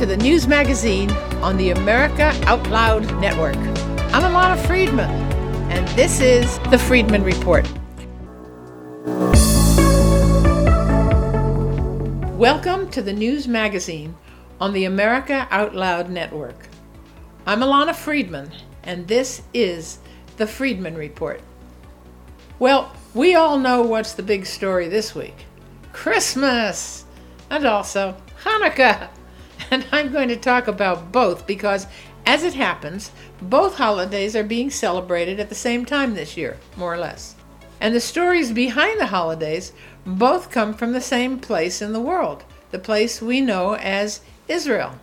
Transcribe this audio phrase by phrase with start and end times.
[0.00, 1.10] to the news magazine
[1.42, 3.56] on the America Out Loud Network.
[4.14, 5.10] I'm Alana Friedman,
[5.70, 7.70] and this is the Friedman Report.
[12.38, 14.16] Welcome to the news magazine
[14.58, 16.56] on the America Out Loud Network.
[17.44, 18.50] I'm Alana Friedman,
[18.84, 19.98] and this is
[20.38, 21.42] the Friedman Report.
[22.58, 25.44] Well, we all know what's the big story this week
[25.92, 27.04] Christmas!
[27.50, 29.10] And also Hanukkah!
[29.70, 31.86] And I'm going to talk about both because,
[32.26, 33.10] as it happens,
[33.42, 37.34] both holidays are being celebrated at the same time this year, more or less.
[37.80, 39.72] And the stories behind the holidays
[40.06, 44.98] both come from the same place in the world, the place we know as Israel.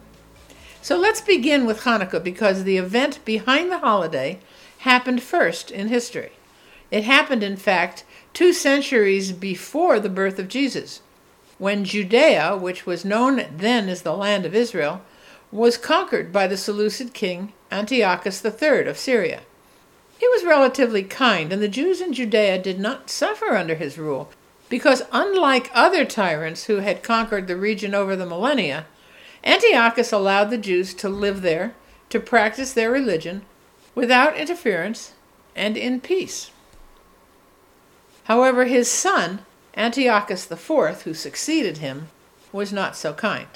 [0.81, 4.39] So let's begin with Hanukkah because the event behind the holiday
[4.79, 6.31] happened first in history.
[6.91, 11.01] It happened, in fact, two centuries before the birth of Jesus
[11.57, 15.01] when Judea, which was known then as the land of Israel,
[15.51, 19.41] was conquered by the Seleucid king Antiochus III of Syria.
[20.19, 24.29] He was relatively kind, and the Jews in Judea did not suffer under his rule,
[24.69, 28.85] because unlike other tyrants who had conquered the region over the millennia,
[29.43, 31.75] Antiochus allowed the Jews to live there,
[32.09, 33.43] to practice their religion,
[33.95, 35.13] without interference
[35.55, 36.51] and in peace.
[38.25, 39.45] However, his son,
[39.77, 42.09] Antiochus IV, who succeeded him,
[42.51, 43.47] was not so kind.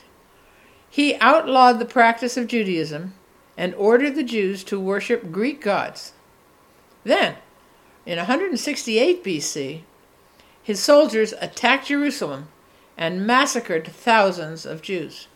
[0.89, 3.15] He outlawed the practice of Judaism
[3.57, 6.13] and ordered the Jews to worship Greek gods.
[7.03, 7.35] Then,
[8.05, 9.81] in 168 BC,
[10.61, 12.49] his soldiers attacked Jerusalem
[12.97, 15.27] and massacred thousands of Jews.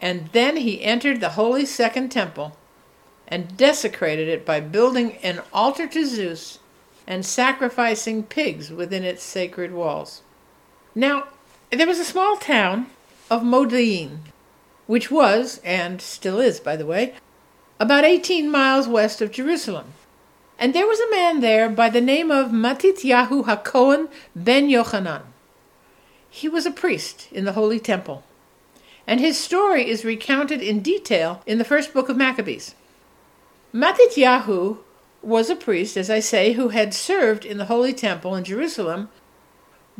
[0.00, 2.56] And then he entered the holy Second Temple
[3.26, 6.58] and desecrated it by building an altar to Zeus
[7.06, 10.22] and sacrificing pigs within its sacred walls.
[10.94, 11.28] Now,
[11.70, 12.86] there was a small town
[13.30, 14.18] of Modi'in,
[14.86, 17.14] which was, and still is, by the way,
[17.78, 19.92] about 18 miles west of Jerusalem.
[20.58, 25.22] And there was a man there by the name of Matityahu HaKohen ben Yochanan.
[26.28, 28.22] He was a priest in the Holy Temple,
[29.06, 32.74] and his story is recounted in detail in the first book of Maccabees.
[33.72, 34.78] Matityahu
[35.22, 39.08] was a priest, as I say, who had served in the Holy Temple in Jerusalem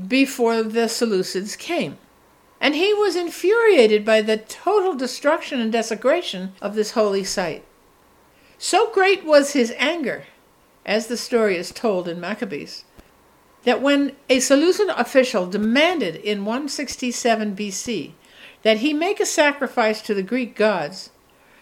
[0.08, 1.98] before the Seleucids came.
[2.60, 7.64] And he was infuriated by the total destruction and desecration of this holy site.
[8.58, 10.24] So great was his anger,
[10.84, 12.84] as the story is told in Maccabees,
[13.64, 18.12] that when a Seleucid official demanded in 167 BC
[18.62, 21.10] that he make a sacrifice to the Greek gods,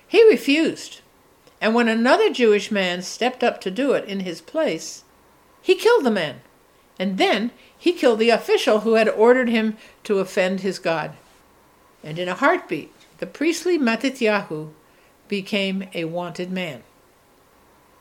[0.06, 1.00] he refused.
[1.60, 5.02] And when another Jewish man stepped up to do it in his place,
[5.60, 6.40] he killed the man.
[6.98, 11.12] And then he killed the official who had ordered him to offend his God.
[12.02, 14.70] And in a heartbeat, the priestly Matityahu
[15.26, 16.82] became a wanted man.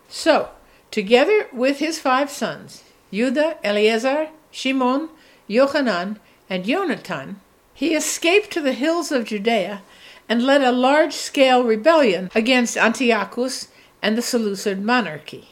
[0.07, 0.49] So,
[0.91, 5.09] together with his five sons, Judah, Eleazar, Shimon,
[5.49, 6.17] Yochanan,
[6.49, 7.35] and Yonatan,
[7.73, 9.81] he escaped to the hills of Judea
[10.29, 13.69] and led a large scale rebellion against Antiochus
[14.01, 15.47] and the Seleucid monarchy.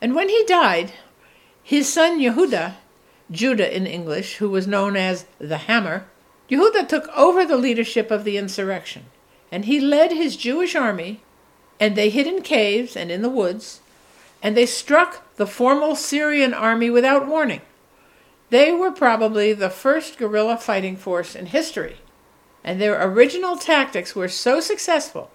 [0.00, 0.92] And when he died,
[1.62, 2.74] his son Yehuda,
[3.30, 6.06] Judah in English, who was known as the Hammer,
[6.50, 9.04] Yehuda took over the leadership of the insurrection,
[9.52, 11.20] and he led his Jewish army,
[11.78, 13.80] and they hid in caves and in the woods,
[14.42, 17.60] and they struck the formal Syrian army without warning.
[18.50, 21.98] They were probably the first guerrilla fighting force in history
[22.68, 25.30] and their original tactics were so successful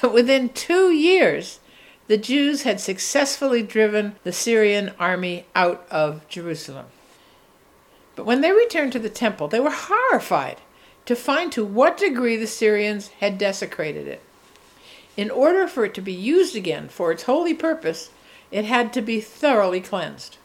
[0.00, 1.60] that within two years
[2.08, 6.86] the Jews had successfully driven the Syrian army out of Jerusalem.
[8.16, 10.56] But when they returned to the temple, they were horrified
[11.06, 14.20] to find to what degree the Syrians had desecrated it.
[15.16, 18.10] In order for it to be used again for its holy purpose,
[18.50, 20.38] it had to be thoroughly cleansed.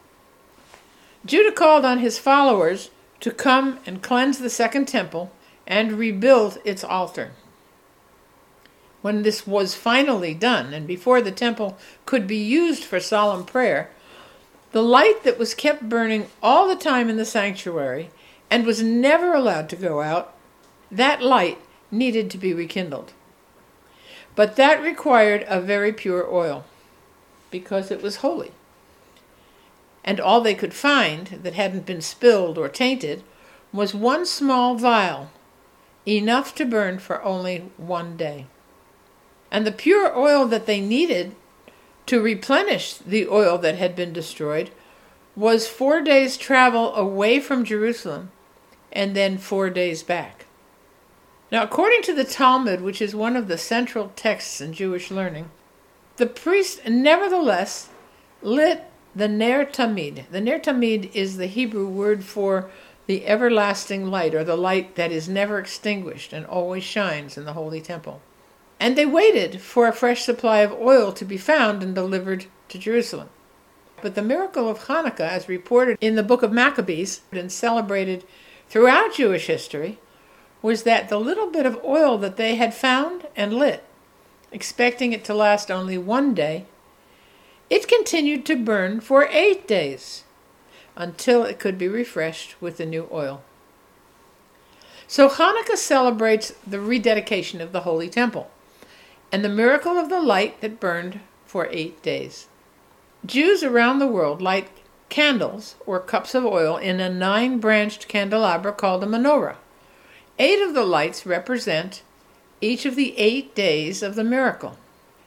[1.26, 5.32] Judah called on his followers to come and cleanse the second temple
[5.66, 7.32] and rebuilt its altar.
[9.02, 13.90] When this was finally done, and before the temple could be used for solemn prayer,
[14.72, 18.10] the light that was kept burning all the time in the sanctuary
[18.50, 20.34] and was never allowed to go out,
[20.92, 21.60] that light
[21.92, 23.14] needed to be rekindled.
[24.36, 26.66] But that required a very pure oil,
[27.52, 28.52] because it was holy.
[30.04, 33.24] And all they could find that hadn't been spilled or tainted
[33.72, 35.30] was one small vial
[36.08, 38.48] enough to burn for only one day.
[39.52, 41.36] And the pure oil that they needed
[42.08, 44.72] to replenish the oil that had been destroyed
[45.36, 48.32] was four days' travel away from Jerusalem
[48.92, 50.46] and then four days back.
[51.52, 55.52] Now, according to the Talmud, which is one of the central texts in Jewish learning,
[56.18, 57.90] the priest nevertheless
[58.42, 58.84] lit
[59.16, 60.26] the Ner Tamid.
[60.32, 62.70] The Ner Tamid is the Hebrew word for
[63.06, 67.54] the everlasting light, or the light that is never extinguished and always shines in the
[67.54, 68.22] holy temple.
[68.80, 72.78] And they waited for a fresh supply of oil to be found and delivered to
[72.78, 73.30] Jerusalem.
[74.02, 78.26] But the miracle of Hanukkah, as reported in the book of Maccabees and celebrated
[78.68, 80.00] throughout Jewish history,
[80.62, 83.84] was that the little bit of oil that they had found and lit,
[84.52, 86.66] expecting it to last only one day,
[87.70, 90.24] it continued to burn for eight days
[90.96, 93.42] until it could be refreshed with the new oil.
[95.08, 98.50] So Hanukkah celebrates the rededication of the Holy Temple
[99.32, 102.48] and the miracle of the light that burned for eight days.
[103.26, 104.70] Jews around the world light
[105.10, 109.58] candles or cups of oil in a nine branched candelabra called a menorah.
[110.40, 112.02] Eight of the lights represent
[112.62, 114.78] each of the eight days of the miracle,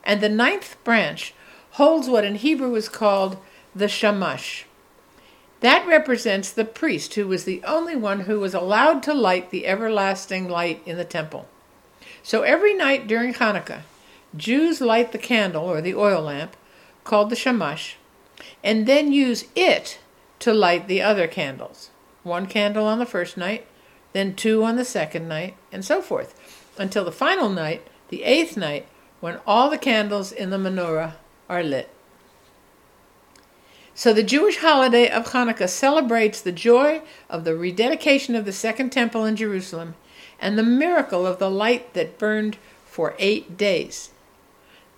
[0.03, 1.35] and the ninth branch
[1.73, 3.37] holds what in Hebrew is called
[3.75, 4.67] the shamash,
[5.67, 9.67] that represents the priest who was the only one who was allowed to light the
[9.67, 11.49] everlasting light in the temple.
[12.23, 13.81] So every night during Hanukkah,
[14.37, 16.57] Jews light the candle or the oil lamp,
[17.03, 17.97] called the shamash,
[18.63, 19.99] and then use it
[20.39, 21.91] to light the other candles.
[22.23, 23.67] One candle on the first night,
[24.13, 26.35] then two on the second night, and so forth,
[26.79, 28.87] until the final night, the eighth night,
[29.19, 31.15] when all the candles in the menorah
[31.49, 31.91] are lit.
[33.97, 37.01] So the Jewish holiday of Hanukkah celebrates the joy
[37.31, 39.95] of the rededication of the Second Temple in Jerusalem
[40.39, 44.11] and the miracle of the light that burned for eight days.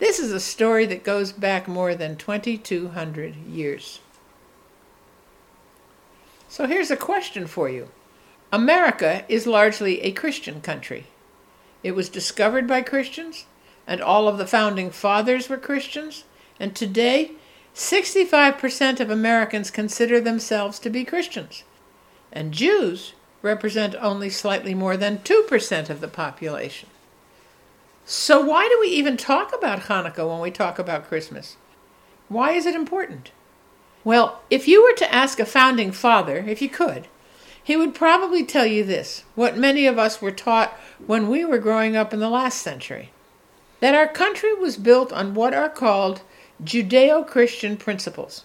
[0.00, 4.00] This is a story that goes back more than 2,200 years.
[6.48, 7.90] So here's a question for you
[8.52, 11.06] America is largely a Christian country.
[11.84, 13.46] It was discovered by Christians,
[13.86, 16.24] and all of the founding fathers were Christians,
[16.58, 17.36] and today
[17.74, 21.64] 65% of Americans consider themselves to be Christians,
[22.32, 26.88] and Jews represent only slightly more than 2% of the population.
[28.04, 31.56] So, why do we even talk about Hanukkah when we talk about Christmas?
[32.28, 33.30] Why is it important?
[34.02, 37.06] Well, if you were to ask a founding father, if you could,
[37.62, 40.72] he would probably tell you this what many of us were taught
[41.06, 43.10] when we were growing up in the last century
[43.80, 46.22] that our country was built on what are called
[46.62, 48.44] Judeo Christian principles.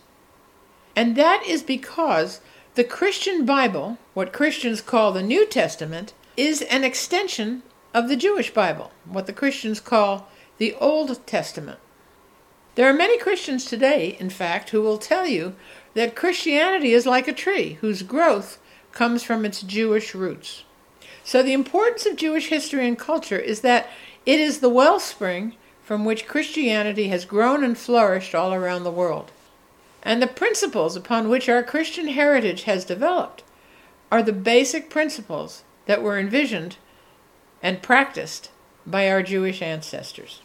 [0.96, 2.42] And that is because
[2.76, 7.64] the Christian Bible, what Christians call the New Testament, is an extension
[7.94, 10.28] of the Jewish Bible, what the Christians call
[10.58, 11.80] the Old Testament.
[12.76, 15.56] There are many Christians today, in fact, who will tell you
[15.94, 18.58] that Christianity is like a tree whose growth
[18.92, 20.64] comes from its Jewish roots.
[21.24, 23.90] So, the importance of Jewish history and culture is that
[24.26, 29.32] it is the wellspring from which Christianity has grown and flourished all around the world.
[30.02, 33.44] And the principles upon which our Christian heritage has developed
[34.12, 36.78] are the basic principles that were envisioned
[37.62, 38.50] and practiced
[38.86, 40.42] by our Jewish ancestors.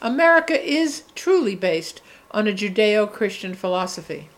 [0.00, 2.00] America is truly based
[2.30, 4.28] on a Judeo Christian philosophy,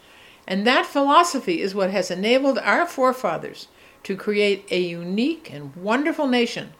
[0.46, 3.68] and that philosophy is what has enabled our forefathers
[4.04, 6.72] to create a unique and wonderful nation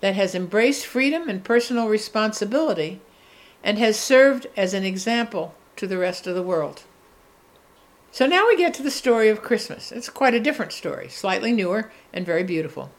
[0.00, 3.00] that has embraced freedom and personal responsibility
[3.62, 6.84] and has served as an example to the rest of the world.
[8.10, 9.92] So now we get to the story of Christmas.
[9.92, 12.90] It's quite a different story, slightly newer and very beautiful.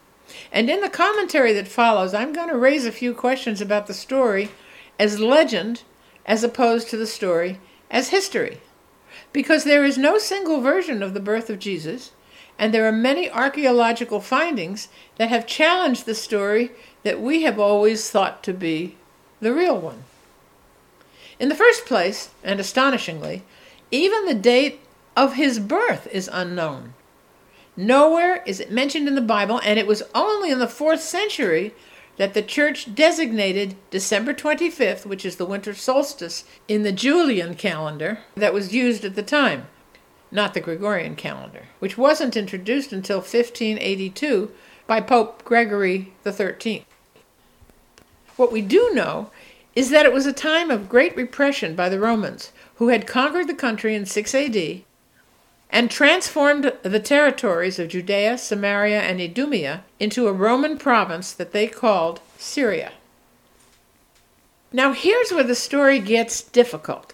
[0.51, 3.93] And in the commentary that follows, I'm going to raise a few questions about the
[3.93, 4.49] story
[4.99, 5.83] as legend
[6.25, 8.59] as opposed to the story as history.
[9.33, 12.11] Because there is no single version of the birth of Jesus,
[12.59, 16.71] and there are many archaeological findings that have challenged the story
[17.03, 18.97] that we have always thought to be
[19.39, 20.03] the real one.
[21.39, 23.43] In the first place, and astonishingly,
[23.91, 24.81] even the date
[25.15, 26.93] of his birth is unknown.
[27.77, 31.73] Nowhere is it mentioned in the Bible, and it was only in the fourth century
[32.17, 38.19] that the church designated December 25th, which is the winter solstice in the Julian calendar
[38.35, 39.67] that was used at the time
[40.31, 44.51] not the Gregorian calendar, which wasn't introduced until 1582
[44.87, 46.85] by Pope Gregory XIII.
[48.35, 49.31] What we do know
[49.75, 53.47] is that it was a time of great repression by the Romans, who had conquered
[53.47, 54.81] the country in 6 AD
[55.69, 61.67] and transformed the territories of Judea, Samaria, and Idumea into a Roman province that they
[61.67, 62.93] called Syria.
[64.71, 67.13] Now, here's where the story gets difficult,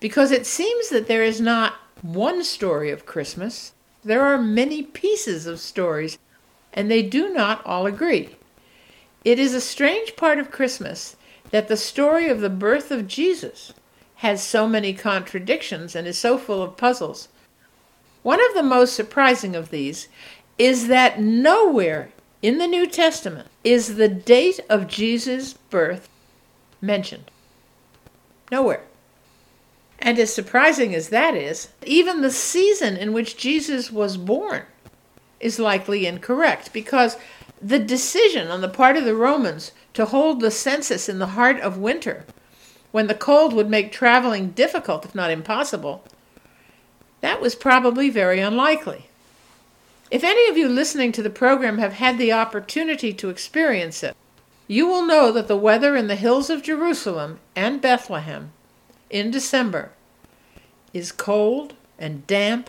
[0.00, 1.74] because it seems that there is not
[2.04, 3.72] one story of Christmas.
[4.04, 6.18] There are many pieces of stories,
[6.70, 8.36] and they do not all agree.
[9.24, 11.16] It is a strange part of Christmas
[11.50, 13.72] that the story of the birth of Jesus
[14.16, 17.28] has so many contradictions and is so full of puzzles.
[18.22, 20.08] One of the most surprising of these
[20.58, 22.10] is that nowhere
[22.42, 26.10] in the New Testament is the date of Jesus' birth
[26.82, 27.30] mentioned.
[28.52, 28.82] Nowhere.
[29.98, 34.62] And as surprising as that is, even the season in which Jesus was born
[35.40, 37.16] is likely incorrect because
[37.60, 41.60] the decision on the part of the Romans to hold the census in the heart
[41.60, 42.24] of winter,
[42.92, 46.04] when the cold would make traveling difficult, if not impossible,
[47.20, 49.06] that was probably very unlikely.
[50.10, 54.14] If any of you listening to the program have had the opportunity to experience it,
[54.68, 58.52] you will know that the weather in the hills of Jerusalem and Bethlehem
[59.14, 59.92] in December
[60.92, 62.68] is cold and damp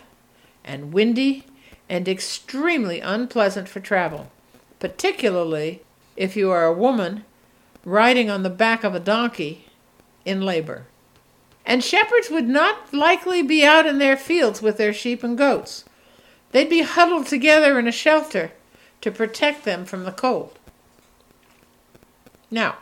[0.64, 1.44] and windy
[1.88, 4.30] and extremely unpleasant for travel,
[4.78, 5.82] particularly
[6.16, 7.24] if you are a woman
[7.84, 9.66] riding on the back of a donkey
[10.24, 10.86] in labor.
[11.64, 15.84] And shepherds would not likely be out in their fields with their sheep and goats.
[16.52, 18.52] They'd be huddled together in a shelter
[19.00, 20.60] to protect them from the cold.
[22.52, 22.76] Now,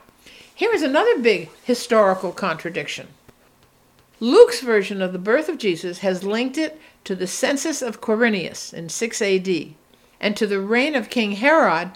[0.55, 3.09] here is another big historical contradiction.
[4.25, 8.73] Luke's version of the birth of Jesus has linked it to the census of Quirinius
[8.73, 9.75] in 6 AD
[10.19, 11.91] and to the reign of King Herod,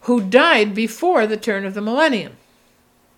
[0.00, 2.38] who died before the turn of the millennium.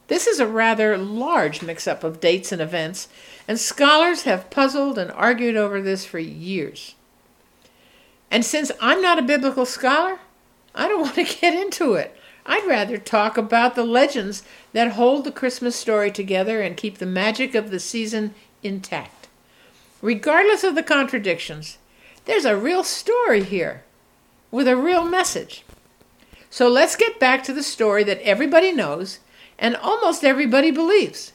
[0.09, 3.07] This is a rather large mix up of dates and events,
[3.47, 6.97] and scholars have puzzled and argued over this for years.
[8.29, 10.19] And since I'm not a biblical scholar,
[10.75, 12.17] I don't want to get into it.
[12.45, 17.07] I'd rather talk about the legends that hold the Christmas story together and keep the
[17.07, 19.29] magic of the season intact.
[20.01, 21.79] Regardless of the contradictions,
[22.25, 23.85] there's a real story here
[24.51, 25.65] with a real message.
[26.51, 29.19] So let's get back to the story that everybody knows
[29.59, 31.33] and almost everybody believes,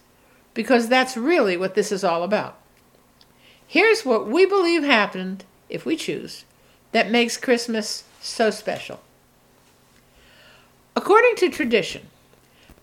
[0.53, 2.57] because that's really what this is all about.
[3.65, 6.45] Here's what we believe happened, if we choose,
[6.91, 9.01] that makes Christmas so special.
[10.95, 12.07] According to tradition,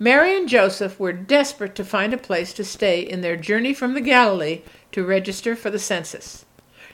[0.02, 3.92] Mary and Joseph were desperate to find a place to stay in their journey from
[3.92, 6.47] the Galilee to register for the census.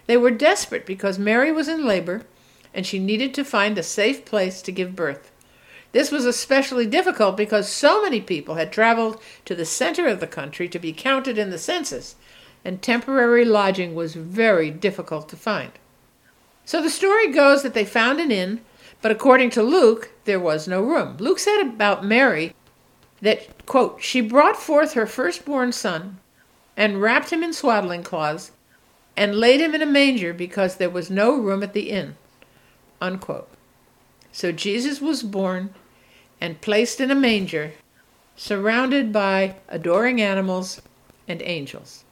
[0.06, 2.22] They were desperate because Mary was in labor
[2.74, 5.30] and she needed to find a safe place to give birth.
[5.92, 10.26] This was especially difficult because so many people had traveled to the center of the
[10.26, 12.16] country to be counted in the census,
[12.64, 15.70] and temporary lodging was very difficult to find.
[16.64, 18.62] So the story goes that they found an inn
[19.00, 21.16] but according to Luke, there was no room.
[21.18, 22.54] Luke said about Mary
[23.20, 26.18] that, quote, she brought forth her firstborn son
[26.76, 28.52] and wrapped him in swaddling cloths
[29.16, 32.16] and laid him in a manger because there was no room at the inn,
[33.00, 33.48] unquote.
[34.32, 35.74] So Jesus was born
[36.40, 37.72] and placed in a manger,
[38.36, 40.82] surrounded by adoring animals
[41.26, 42.04] and angels.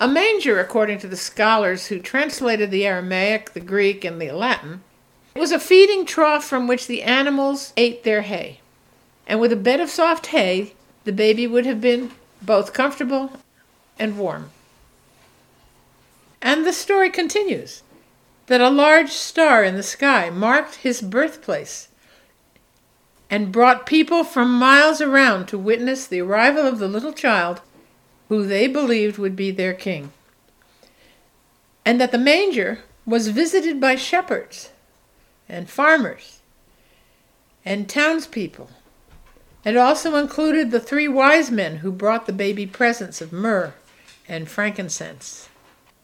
[0.00, 4.82] A manger, according to the scholars who translated the Aramaic, the Greek, and the Latin,
[5.34, 8.60] was a feeding trough from which the animals ate their hay.
[9.26, 12.10] And with a bed of soft hay, the baby would have been
[12.42, 13.32] both comfortable
[13.98, 14.50] and warm.
[16.42, 17.82] And the story continues
[18.46, 21.88] that a large star in the sky marked his birthplace
[23.30, 27.60] and brought people from miles around to witness the arrival of the little child
[28.28, 30.12] who they believed would be their king.
[31.84, 34.70] And that the manger was visited by shepherds
[35.48, 36.40] and farmers
[37.64, 38.70] and townspeople.
[39.64, 43.74] It also included the three wise men who brought the baby presents of myrrh
[44.28, 45.48] and frankincense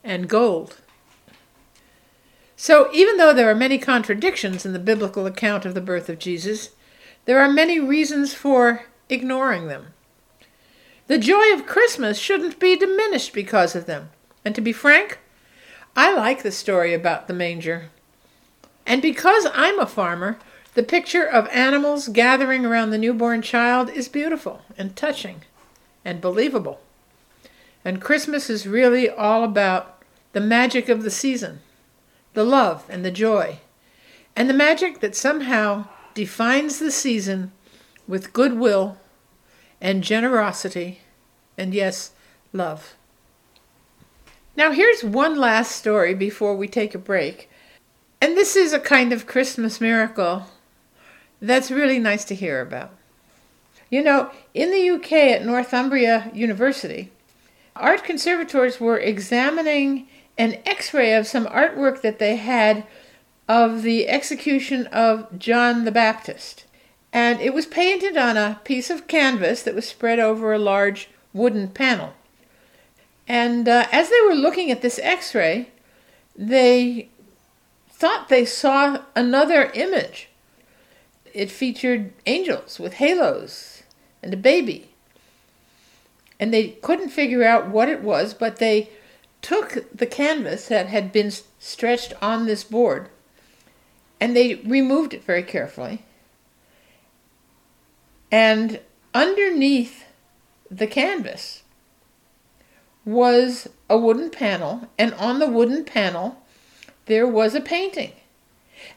[0.02, 0.78] and gold.
[2.56, 6.18] So, even though there are many contradictions in the biblical account of the birth of
[6.18, 6.70] Jesus,
[7.24, 9.88] there are many reasons for ignoring them.
[11.06, 14.10] The joy of Christmas shouldn't be diminished because of them.
[14.44, 15.18] And to be frank,
[15.96, 17.90] I like the story about the manger.
[18.86, 20.38] And because I'm a farmer,
[20.74, 25.42] the picture of animals gathering around the newborn child is beautiful and touching
[26.04, 26.80] and believable.
[27.84, 31.60] And Christmas is really all about the magic of the season,
[32.34, 33.58] the love and the joy,
[34.36, 37.52] and the magic that somehow defines the season
[38.06, 38.96] with goodwill
[39.80, 41.00] and generosity
[41.58, 42.12] and, yes,
[42.52, 42.94] love.
[44.56, 47.50] Now, here's one last story before we take a break
[48.22, 50.46] and this is a kind of Christmas miracle
[51.40, 52.90] that's really nice to hear about.
[53.90, 57.10] You know, in the UK at Northumbria University,
[57.74, 60.06] art conservators were examining
[60.38, 62.86] an x ray of some artwork that they had
[63.48, 66.64] of the execution of John the Baptist.
[67.12, 71.10] And it was painted on a piece of canvas that was spread over a large
[71.32, 72.14] wooden panel.
[73.26, 75.68] And uh, as they were looking at this x ray,
[76.36, 77.08] they
[77.90, 80.29] thought they saw another image.
[81.32, 83.82] It featured angels with halos
[84.22, 84.90] and a baby.
[86.38, 88.90] And they couldn't figure out what it was, but they
[89.42, 93.08] took the canvas that had been stretched on this board
[94.20, 96.02] and they removed it very carefully.
[98.30, 98.80] And
[99.14, 100.04] underneath
[100.70, 101.62] the canvas
[103.04, 106.36] was a wooden panel, and on the wooden panel
[107.06, 108.12] there was a painting.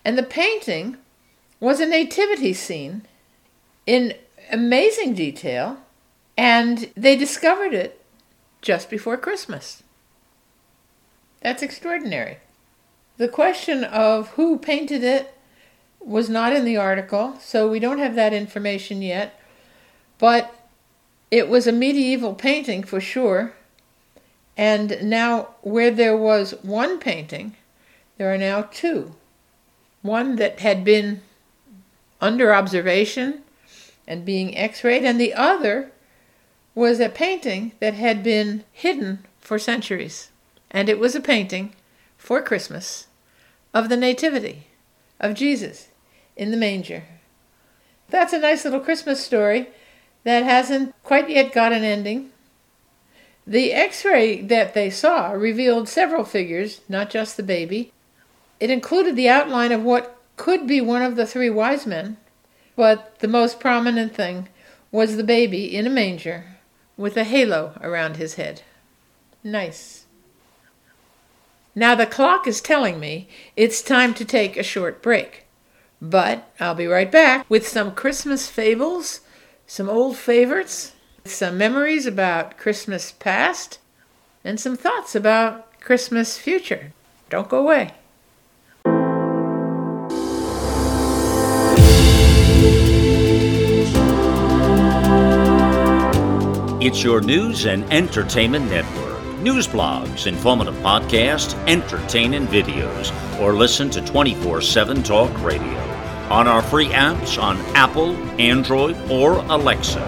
[0.04, 0.98] And the painting
[1.64, 3.04] was a nativity scene
[3.86, 4.14] in
[4.52, 5.78] amazing detail,
[6.38, 8.04] and they discovered it
[8.62, 9.82] just before Christmas.
[11.42, 12.40] That's extraordinary.
[13.16, 15.34] The question of who painted it
[16.02, 19.40] was not in the article, so we don't have that information yet,
[20.18, 20.54] but
[21.32, 23.54] it was a medieval painting for sure.
[24.58, 27.56] And now, where there was one painting,
[28.18, 29.16] there are now two.
[30.02, 31.22] One that had been
[32.24, 33.42] under observation
[34.08, 35.92] and being x rayed, and the other
[36.74, 40.30] was a painting that had been hidden for centuries.
[40.72, 41.76] And it was a painting
[42.18, 43.08] for Christmas
[43.74, 44.68] of the Nativity
[45.20, 45.90] of Jesus
[46.36, 47.04] in the manger.
[48.10, 49.70] That's a nice little Christmas story
[50.24, 52.32] that hasn't quite yet got an ending.
[53.46, 57.92] The x ray that they saw revealed several figures, not just the baby.
[58.60, 62.18] It included the outline of what could be one of the three wise men,
[62.76, 64.50] but the most prominent thing
[64.92, 66.58] was the baby in a manger
[66.98, 68.62] with a halo around his head.
[69.44, 70.06] Nice.
[71.76, 75.46] Now the clock is telling me it's time to take a short break.
[76.02, 79.22] But I'll be right back with some Christmas fables
[79.66, 80.94] some old favorites,
[81.26, 83.80] some memories about Christmas past,
[84.44, 86.94] and some thoughts about Christmas future.
[87.30, 87.92] Don't go away.
[96.86, 99.24] It's your news and entertainment network.
[99.40, 105.80] News blogs, informative podcasts, entertaining videos, or listen to 24 7 Talk Radio
[106.30, 110.04] on our free apps on Apple, Android, or Alexa.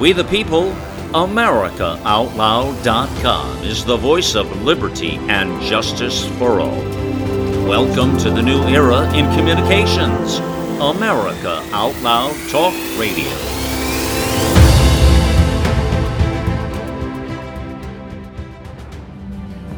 [0.00, 0.70] We the People,
[1.12, 6.80] AmericaOutloud.com is the voice of liberty and justice for all.
[7.68, 10.38] Welcome to the new era in communications.
[10.80, 13.55] America Out Loud Talk Radio.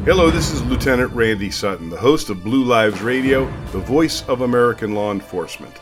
[0.09, 4.41] Hello, this is Lieutenant Randy Sutton, the host of Blue Lives Radio, the voice of
[4.41, 5.81] American law enforcement.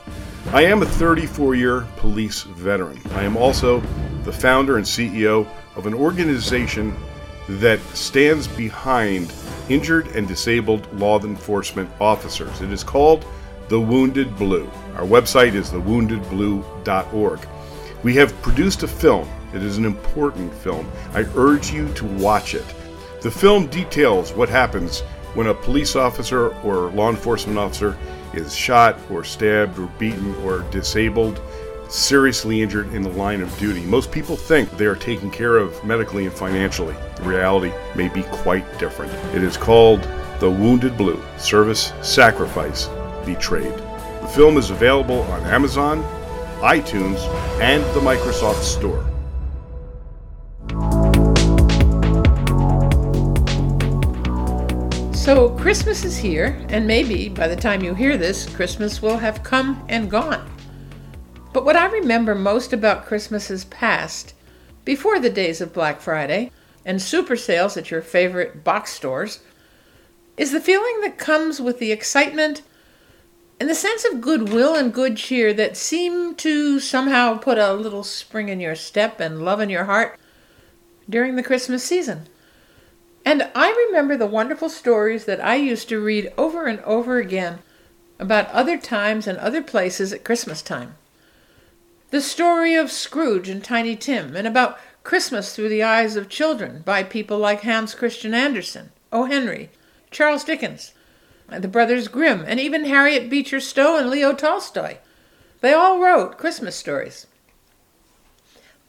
[0.51, 2.99] I am a 34 year police veteran.
[3.11, 3.79] I am also
[4.25, 6.93] the founder and CEO of an organization
[7.47, 9.33] that stands behind
[9.69, 12.59] injured and disabled law enforcement officers.
[12.59, 13.25] It is called
[13.69, 14.69] The Wounded Blue.
[14.97, 17.47] Our website is thewoundedblue.org.
[18.03, 19.29] We have produced a film.
[19.53, 20.91] It is an important film.
[21.13, 22.65] I urge you to watch it.
[23.21, 25.01] The film details what happens
[25.33, 27.97] when a police officer or law enforcement officer
[28.35, 31.41] is shot or stabbed or beaten or disabled,
[31.89, 33.81] seriously injured in the line of duty.
[33.85, 36.95] Most people think they are taken care of medically and financially.
[37.15, 39.11] The reality may be quite different.
[39.35, 40.07] It is called
[40.39, 42.87] The Wounded Blue Service, Sacrifice,
[43.25, 43.73] Betrayed.
[44.21, 46.03] The film is available on Amazon,
[46.59, 47.17] iTunes,
[47.61, 49.06] and the Microsoft Store.
[55.27, 59.43] So, Christmas is here, and maybe by the time you hear this, Christmas will have
[59.43, 60.49] come and gone.
[61.51, 64.35] But what I remember most about Christmases past,
[64.85, 66.49] before the days of Black Friday
[66.85, 69.41] and super sales at your favorite box stores,
[70.37, 72.61] is the feeling that comes with the excitement
[73.59, 78.05] and the sense of goodwill and good cheer that seem to somehow put a little
[78.05, 80.17] spring in your step and love in your heart
[81.09, 82.29] during the Christmas season.
[83.27, 87.59] And I remember the wonderful stories that I used to read over and over again
[88.19, 90.95] about other times and other places at Christmas time.
[92.09, 96.83] The story of Scrooge and Tiny Tim, and about Christmas through the eyes of children
[96.85, 99.25] by people like Hans Christian Andersen, O.
[99.25, 99.71] Henry,
[100.09, 100.93] Charles Dickens,
[101.49, 104.99] the Brothers Grimm, and even Harriet Beecher Stowe and Leo Tolstoy.
[105.59, 107.27] They all wrote Christmas stories.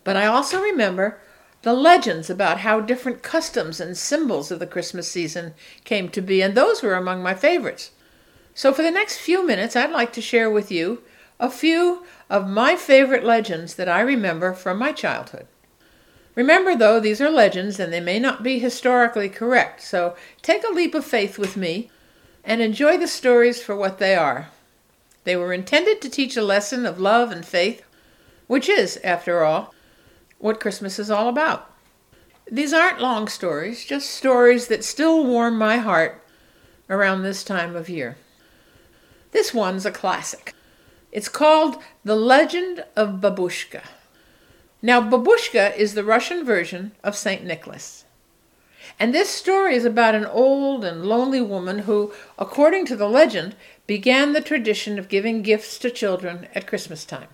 [0.05, 1.19] But I also remember
[1.63, 6.41] the legends about how different customs and symbols of the Christmas season came to be,
[6.41, 7.91] and those were among my favorites.
[8.55, 11.03] So, for the next few minutes, I'd like to share with you
[11.41, 15.47] a few of my favorite legends that I remember from my childhood.
[16.35, 20.73] Remember, though, these are legends and they may not be historically correct, so take a
[20.73, 21.91] leap of faith with me
[22.45, 24.49] and enjoy the stories for what they are.
[25.25, 27.83] They were intended to teach a lesson of love and faith,
[28.47, 29.75] which is, after all,
[30.39, 31.71] what Christmas is all about.
[32.51, 36.25] These aren't long stories, just stories that still warm my heart
[36.89, 38.17] around this time of year.
[39.33, 40.55] This one's a classic.
[41.13, 43.83] It's called The Legend of Babushka.
[44.81, 47.45] Now, Babushka is the Russian version of St.
[47.45, 48.05] Nicholas.
[48.99, 53.57] And this story is about an old and lonely woman who, according to the legend,
[53.87, 57.29] began the tradition of giving gifts to children at Christmas time.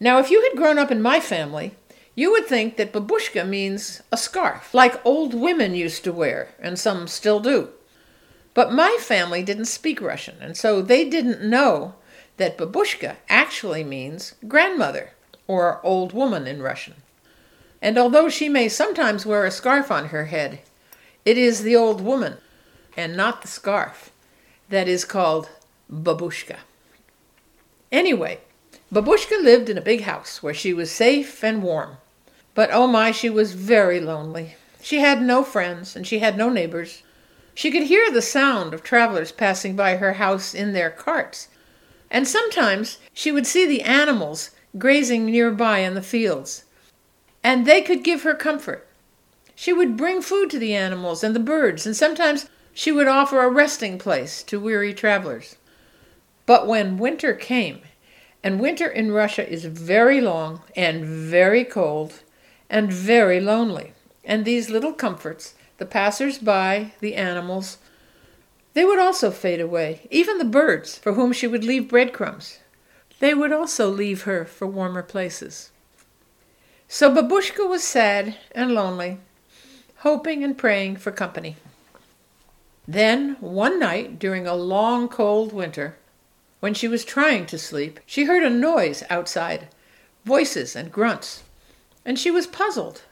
[0.00, 1.74] Now, if you had grown up in my family,
[2.14, 6.78] you would think that babushka means a scarf, like old women used to wear, and
[6.78, 7.70] some still do.
[8.54, 11.94] But my family didn't speak Russian, and so they didn't know
[12.36, 15.12] that babushka actually means grandmother
[15.46, 16.94] or old woman in Russian.
[17.80, 20.60] And although she may sometimes wear a scarf on her head,
[21.24, 22.38] it is the old woman
[22.96, 24.12] and not the scarf
[24.68, 25.48] that is called
[25.90, 26.56] babushka.
[27.90, 28.38] Anyway,
[28.92, 31.96] babushka lived in a big house where she was safe and warm.
[32.54, 34.56] But oh my, she was very lonely.
[34.82, 37.02] She had no friends and she had no neighbors.
[37.54, 41.48] She could hear the sound of travelers passing by her house in their carts,
[42.10, 46.64] and sometimes she would see the animals grazing nearby in the fields,
[47.42, 48.86] and they could give her comfort.
[49.54, 53.42] She would bring food to the animals and the birds, and sometimes she would offer
[53.42, 55.56] a resting place to weary travelers.
[56.46, 57.82] But when winter came,
[58.42, 62.22] and winter in Russia is very long and very cold
[62.72, 63.92] and very lonely,
[64.24, 67.76] and these little comforts, the passers by, the animals,
[68.72, 72.60] they would also fade away, even the birds, for whom she would leave breadcrumbs.
[73.20, 75.70] They would also leave her for warmer places.
[76.88, 79.18] So Babushka was sad and lonely,
[79.98, 81.56] hoping and praying for company.
[82.88, 85.96] Then, one night during a long cold winter,
[86.60, 89.68] when she was trying to sleep, she heard a noise outside
[90.24, 91.42] voices and grunts,
[92.04, 93.02] and she was puzzled.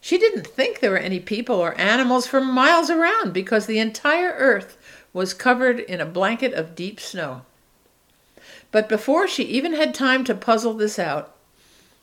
[0.00, 4.32] She didn't think there were any people or animals for miles around because the entire
[4.38, 4.76] earth
[5.12, 7.42] was covered in a blanket of deep snow.
[8.70, 11.34] But before she even had time to puzzle this out,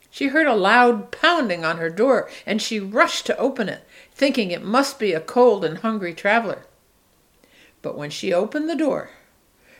[0.09, 4.51] she heard a loud pounding on her door, and she rushed to open it, thinking
[4.51, 6.65] it must be a cold and hungry traveler.
[7.81, 9.09] But when she opened the door,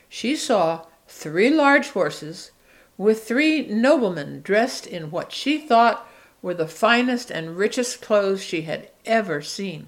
[0.10, 2.52] she saw three large horses
[2.98, 6.08] with three noblemen dressed in what she thought
[6.44, 9.88] were the finest and richest clothes she had ever seen.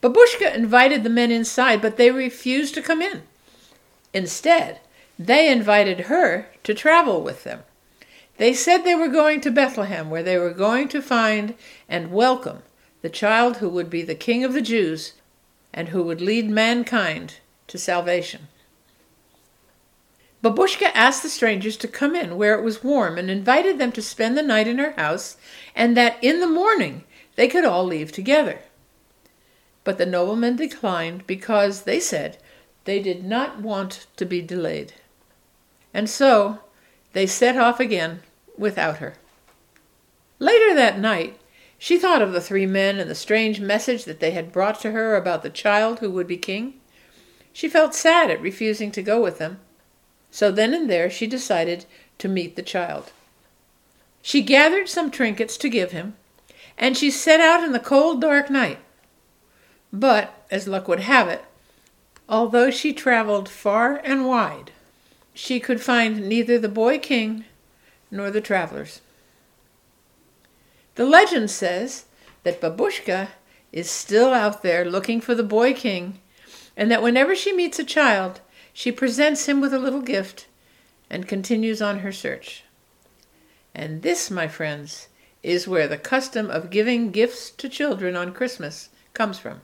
[0.00, 3.22] Babushka invited the men inside, but they refused to come in.
[4.12, 4.78] Instead,
[5.18, 7.64] they invited her to travel with them.
[8.36, 11.54] They said they were going to Bethlehem, where they were going to find
[11.88, 12.62] and welcome
[13.00, 15.14] the child who would be the king of the Jews
[15.72, 17.36] and who would lead mankind
[17.68, 18.48] to salvation.
[20.46, 24.02] Babushka asked the strangers to come in where it was warm and invited them to
[24.02, 25.36] spend the night in her house,
[25.74, 27.04] and that in the morning
[27.34, 28.60] they could all leave together.
[29.82, 32.38] But the noblemen declined because, they said,
[32.84, 34.92] they did not want to be delayed
[35.96, 36.58] and so
[37.14, 38.20] they set off again
[38.58, 39.14] without her.
[40.38, 41.40] Later that night,
[41.78, 44.90] she thought of the three men and the strange message that they had brought to
[44.90, 46.74] her about the child who would be king.
[47.50, 49.58] She felt sad at refusing to go with them,
[50.36, 51.86] so then and there she decided
[52.18, 53.10] to meet the child.
[54.20, 56.14] She gathered some trinkets to give him,
[56.76, 58.76] and she set out in the cold, dark night.
[59.90, 61.42] But, as luck would have it,
[62.28, 64.72] although she traveled far and wide,
[65.32, 67.46] she could find neither the boy king
[68.10, 69.00] nor the travelers.
[70.96, 72.04] The legend says
[72.42, 73.28] that Babushka
[73.72, 76.18] is still out there looking for the boy king,
[76.76, 78.42] and that whenever she meets a child,
[78.76, 80.48] she presents him with a little gift
[81.08, 82.62] and continues on her search.
[83.74, 85.08] And this, my friends,
[85.42, 89.62] is where the custom of giving gifts to children on Christmas comes from,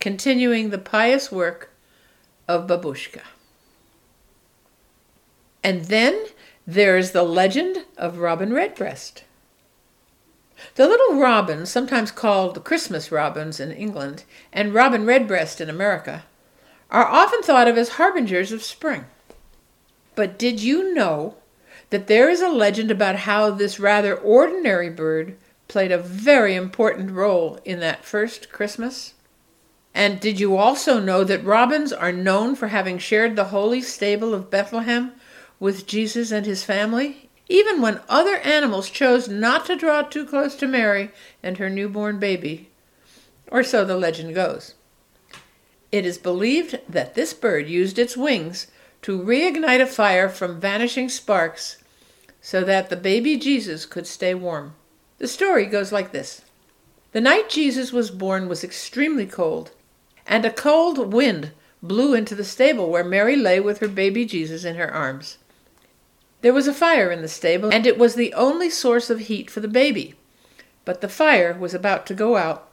[0.00, 1.72] continuing the pious work
[2.48, 3.22] of Babushka.
[5.62, 6.26] And then
[6.66, 9.22] there is the legend of Robin Redbreast.
[10.74, 16.24] The little robins, sometimes called Christmas robins in England and robin redbreast in America,
[16.90, 19.04] are often thought of as harbingers of spring.
[20.14, 21.36] But did you know
[21.90, 25.36] that there is a legend about how this rather ordinary bird
[25.68, 29.14] played a very important role in that first Christmas?
[29.94, 34.34] And did you also know that robins are known for having shared the holy stable
[34.34, 35.12] of Bethlehem
[35.58, 40.54] with Jesus and his family, even when other animals chose not to draw too close
[40.56, 41.10] to Mary
[41.42, 42.70] and her newborn baby,
[43.50, 44.74] or so the legend goes.
[45.90, 48.66] It is believed that this bird used its wings
[49.02, 51.78] to reignite a fire from vanishing sparks
[52.40, 54.74] so that the baby Jesus could stay warm.
[55.18, 56.42] The story goes like this
[57.12, 59.72] The night Jesus was born was extremely cold,
[60.26, 64.64] and a cold wind blew into the stable where Mary lay with her baby Jesus
[64.64, 65.38] in her arms.
[66.40, 69.50] There was a fire in the stable, and it was the only source of heat
[69.50, 70.14] for the baby.
[70.84, 72.67] But the fire was about to go out,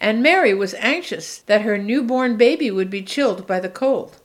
[0.00, 4.18] and Mary was anxious that her newborn baby would be chilled by the cold.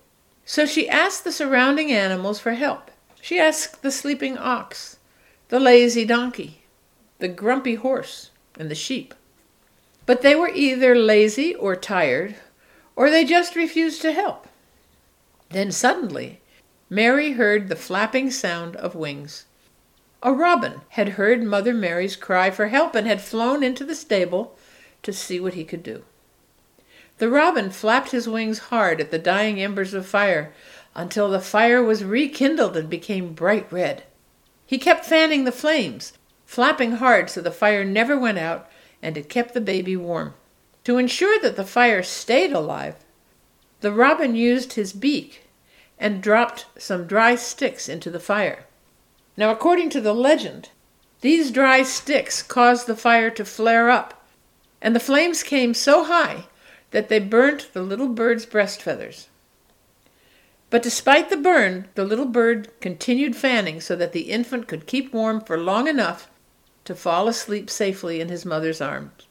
[0.45, 2.91] So she asked the surrounding animals for help.
[3.21, 4.97] She asked the sleeping ox,
[5.49, 6.63] the lazy donkey,
[7.19, 9.13] the grumpy horse, and the sheep.
[10.05, 12.35] But they were either lazy or tired,
[12.95, 14.47] or they just refused to help.
[15.49, 16.41] Then suddenly,
[16.89, 19.45] Mary heard the flapping sound of wings.
[20.23, 24.57] A robin had heard Mother Mary's cry for help and had flown into the stable
[25.03, 26.03] to see what he could do.
[27.17, 30.53] The robin flapped his wings hard at the dying embers of fire
[30.95, 34.03] until the fire was rekindled and became bright red.
[34.65, 36.13] He kept fanning the flames,
[36.45, 38.69] flapping hard so the fire never went out
[39.01, 40.33] and it kept the baby warm.
[40.85, 42.95] To ensure that the fire stayed alive,
[43.81, 45.43] the robin used his beak
[45.99, 48.65] and dropped some dry sticks into the fire.
[49.37, 50.69] Now, according to the legend,
[51.21, 54.20] these dry sticks caused the fire to flare up,
[54.81, 56.45] and the flames came so high
[56.91, 59.27] that they burnt the little bird's breast feathers.
[60.69, 65.13] But despite the burn, the little bird continued fanning so that the infant could keep
[65.13, 66.29] warm for long enough
[66.85, 69.27] to fall asleep safely in his mother's arms.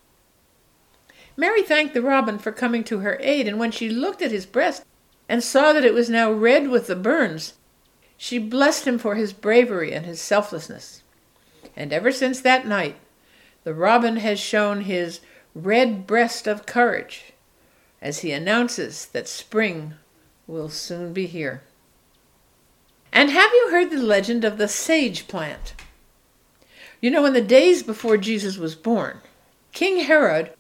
[1.37, 4.45] Mary thanked the robin for coming to her aid, and when she looked at his
[4.45, 4.85] breast
[5.29, 7.55] and saw that it was now red with the burns,
[8.19, 11.03] she blessed him for his bravery and his selflessness.
[11.75, 12.97] And ever since that night,
[13.65, 15.21] the robin has shown his
[15.55, 17.33] red breast of courage
[18.01, 19.95] as he announces that spring
[20.47, 21.63] will soon be here.
[23.13, 25.75] And have you heard the legend of the sage plant?
[27.01, 29.21] You know, in the days before Jesus was born,
[29.73, 30.53] King Herod,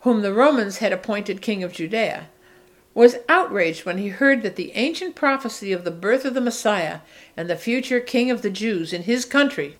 [0.00, 2.28] whom the Romans had appointed king of Judea,
[2.94, 7.00] was outraged when he heard that the ancient prophecy of the birth of the Messiah
[7.36, 9.76] and the future king of the Jews in his country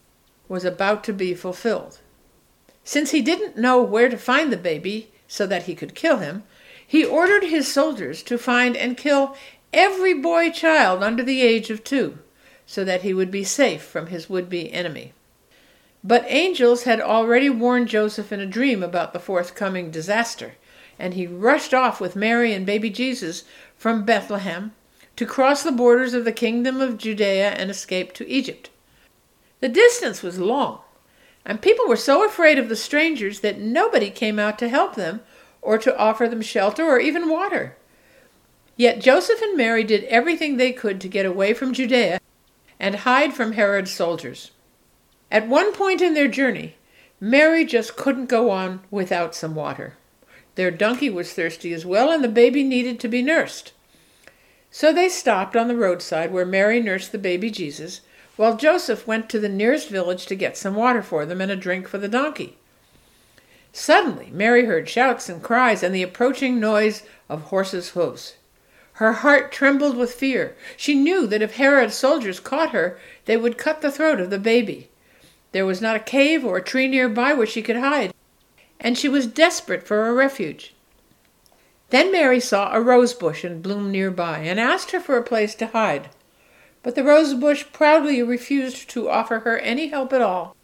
[0.48, 1.98] was about to be fulfilled.
[2.88, 6.44] Since he didn't know where to find the baby so that he could kill him,
[6.87, 9.37] he ordered his soldiers to find and kill
[9.74, 12.18] every boy child under the age of two,
[12.64, 15.12] so that he would be safe from his would be enemy.
[16.03, 20.55] But angels had already warned Joseph in a dream about the forthcoming disaster,
[20.98, 23.44] and he rushed off with Mary and baby Jesus
[23.77, 24.72] from Bethlehem
[25.16, 28.70] to cross the borders of the kingdom of Judea and escape to Egypt.
[29.61, 30.81] The distance was long,
[31.44, 35.20] and people were so afraid of the strangers that nobody came out to help them
[35.62, 37.77] or to offer them shelter or even water.
[38.77, 42.20] Yet Joseph and Mary did everything they could to get away from Judea
[42.79, 44.53] and hide from Herod's soldiers.
[45.31, 46.77] At one point in their journey,
[47.20, 49.96] Mary just couldn't go on without some water.
[50.55, 53.72] Their donkey was thirsty as well, and the baby needed to be nursed.
[54.70, 58.01] So they stopped on the roadside where Mary nursed the baby Jesus,
[58.38, 61.57] while Joseph went to the nearest village to get some water for them and a
[61.57, 62.57] drink for the donkey.
[63.72, 68.37] Suddenly, Mary heard shouts and cries and the approaching noise of horses' hoofs.
[68.94, 70.57] Her heart trembled with fear.
[70.77, 74.38] She knew that if Herod's soldiers caught her, they would cut the throat of the
[74.38, 74.88] baby.
[75.51, 78.14] There was not a cave or a tree nearby where she could hide,
[78.79, 80.74] and she was desperate for a refuge.
[81.90, 85.57] Then Mary saw a rose bush in bloom nearby and asked her for a place
[85.57, 86.11] to hide.
[86.82, 90.56] But the rosebush proudly refused to offer her any help at all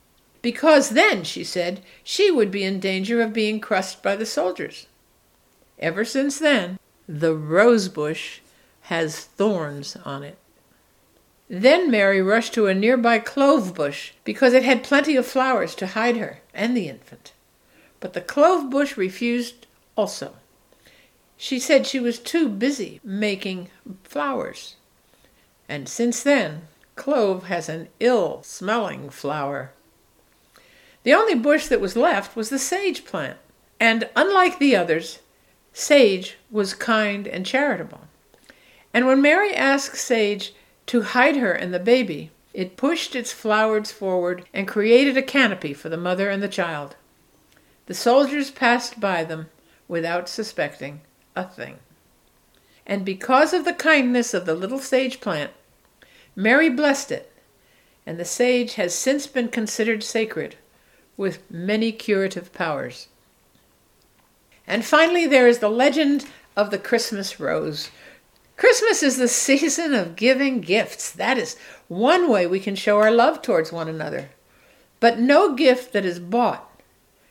[0.44, 4.86] because then, she said, she would be in danger of being crushed by the soldiers.
[5.78, 8.40] Ever since then, the rosebush
[8.82, 10.36] has thorns on it.
[11.48, 15.86] Then Mary rushed to a nearby clove bush because it had plenty of flowers to
[15.86, 17.32] hide her and the infant.
[17.98, 20.34] But the clove bush refused also.
[21.38, 23.70] She said she was too busy making
[24.02, 24.76] flowers.
[25.68, 29.72] And since then, clove has an ill smelling flower.
[31.02, 33.38] The only bush that was left was the sage plant,
[33.78, 35.20] and unlike the others,
[35.76, 38.02] Sage was kind and charitable.
[38.94, 40.54] And when Mary asked Sage
[40.86, 45.74] to hide her and the baby, it pushed its flowers forward and created a canopy
[45.74, 46.94] for the mother and the child.
[47.86, 49.50] The soldiers passed by them
[49.88, 51.00] without suspecting
[51.34, 51.80] a thing.
[52.86, 55.50] And because of the kindness of the little sage plant,
[56.36, 57.32] Mary blessed it,
[58.06, 60.56] and the sage has since been considered sacred
[61.16, 63.08] with many curative powers.
[64.66, 67.90] And finally, there is the legend of the Christmas rose.
[68.56, 71.10] Christmas is the season of giving gifts.
[71.10, 71.56] That is
[71.88, 74.30] one way we can show our love towards one another.
[75.00, 76.70] But no gift that is bought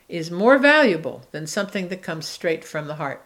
[0.07, 3.25] is more valuable than something that comes straight from the heart.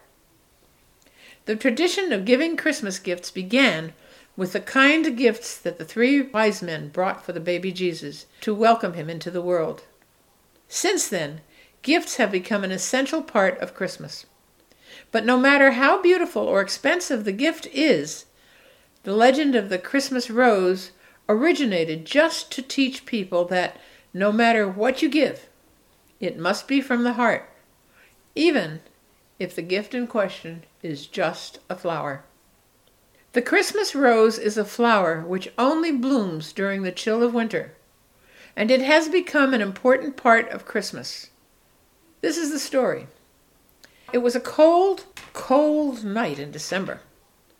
[1.48, 3.94] The tradition of giving Christmas gifts began
[4.36, 8.54] with the kind gifts that the three wise men brought for the baby Jesus to
[8.54, 9.84] welcome him into the world.
[10.68, 11.40] Since then,
[11.80, 14.26] gifts have become an essential part of Christmas.
[15.10, 18.26] But no matter how beautiful or expensive the gift is,
[19.04, 20.90] the legend of the Christmas rose
[21.30, 23.80] originated just to teach people that
[24.12, 25.48] no matter what you give,
[26.20, 27.48] it must be from the heart,
[28.34, 28.80] even
[29.38, 32.24] if the gift in question is just a flower.
[33.32, 37.74] The Christmas rose is a flower which only blooms during the chill of winter,
[38.56, 41.30] and it has become an important part of Christmas.
[42.20, 43.06] This is the story.
[44.12, 47.00] It was a cold, cold night in December,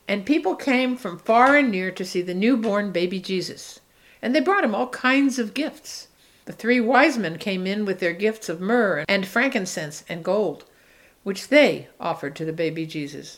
[0.08, 3.80] and people came from far and near to see the newborn baby Jesus,
[4.22, 6.08] and they brought him all kinds of gifts.
[6.46, 10.64] The three wise men came in with their gifts of myrrh and frankincense and gold,
[11.28, 13.36] which they offered to the baby Jesus.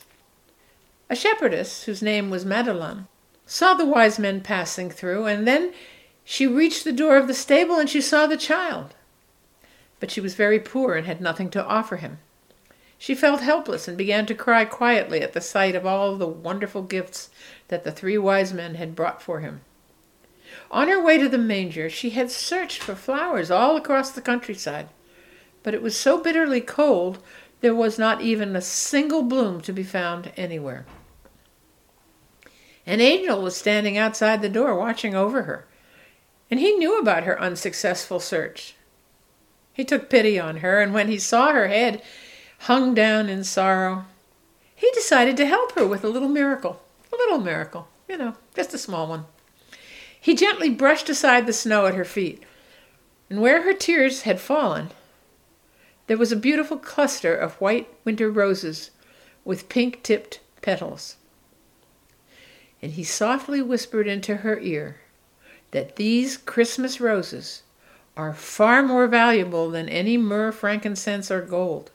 [1.11, 3.09] A shepherdess, whose name was Madelon,
[3.47, 5.73] saw the wise men passing through, and then
[6.23, 8.95] she reached the door of the stable and she saw the child.
[9.99, 12.19] But she was very poor and had nothing to offer him.
[12.97, 16.83] She felt helpless and began to cry quietly at the sight of all the wonderful
[16.83, 17.29] gifts
[17.67, 19.63] that the three wise men had brought for him.
[20.71, 24.91] On her way to the manger, she had searched for flowers all across the countryside,
[25.65, 27.19] but it was so bitterly cold
[27.61, 30.87] there was not even a single bloom to be found anywhere.
[32.87, 35.67] An angel was standing outside the door watching over her,
[36.51, 38.75] and he knew about her unsuccessful search.
[39.73, 42.03] He took pity on her, and when he saw her head
[42.61, 44.07] hung down in sorrow,
[44.75, 46.83] he decided to help her with a little miracle.
[47.13, 49.27] A little miracle, you know, just a small one.
[50.19, 52.43] He gently brushed aside the snow at her feet,
[53.29, 54.91] and where her tears had fallen,
[56.11, 58.91] there was a beautiful cluster of white winter roses
[59.45, 61.15] with pink tipped petals
[62.83, 64.97] and he softly whispered into her ear
[65.71, 67.63] that these Christmas roses
[68.17, 71.93] are far more valuable than any myrrh, frankincense, or gold,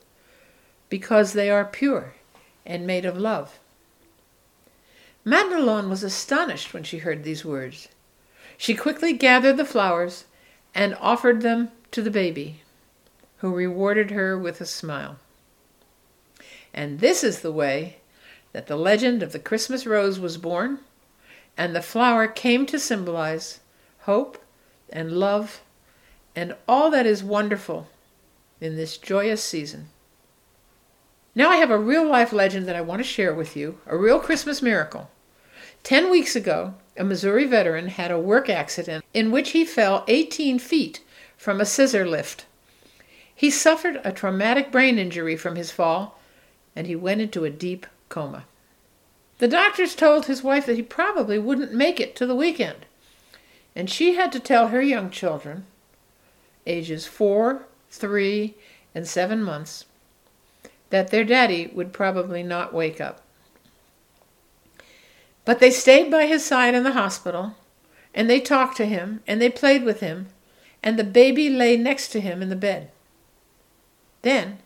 [0.88, 2.14] because they are pure
[2.66, 3.60] and made of love.
[5.26, 7.90] Madelon was astonished when she heard these words.
[8.58, 10.24] She quickly gathered the flowers
[10.74, 12.62] and offered them to the baby,
[13.46, 15.18] who rewarded her with a smile.
[16.74, 17.98] And this is the way
[18.54, 20.80] that the legend of the Christmas rose was born,
[21.56, 23.60] and the flower came to symbolize
[24.00, 24.44] hope
[24.90, 25.62] and love
[26.36, 27.88] and all that is wonderful
[28.60, 29.90] in this joyous season.
[31.36, 33.96] Now, I have a real life legend that I want to share with you, a
[33.96, 35.12] real Christmas miracle.
[35.84, 40.58] Ten weeks ago, a Missouri veteran had a work accident in which he fell 18
[40.58, 41.02] feet
[41.38, 42.48] from a scissor lift.
[43.36, 46.20] He suffered a traumatic brain injury from his fall,
[46.76, 48.46] and he went into a deep coma.
[49.40, 52.86] The doctors told his wife that he probably wouldn't make it to the weekend,
[53.76, 55.66] and she had to tell her young children,
[56.66, 58.56] ages four, three,
[58.96, 59.84] and seven months,
[60.90, 63.22] that their daddy would probably not wake up.
[65.44, 67.56] But they stayed by his side in the hospital,
[68.14, 70.28] and they talked to him, and they played with him,
[70.82, 72.90] and the baby lay next to him in the bed.
[74.26, 74.58] Then,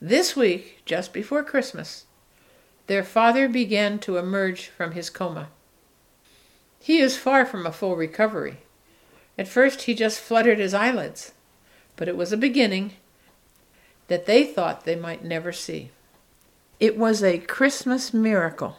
[0.00, 2.04] this week, just before Christmas,
[2.86, 5.48] their father began to emerge from his coma.
[6.78, 8.58] He is far from a full recovery.
[9.36, 11.32] At first, he just fluttered his eyelids,
[11.96, 12.92] but it was a beginning
[14.06, 15.90] that they thought they might never see.
[16.78, 18.78] It was a Christmas miracle,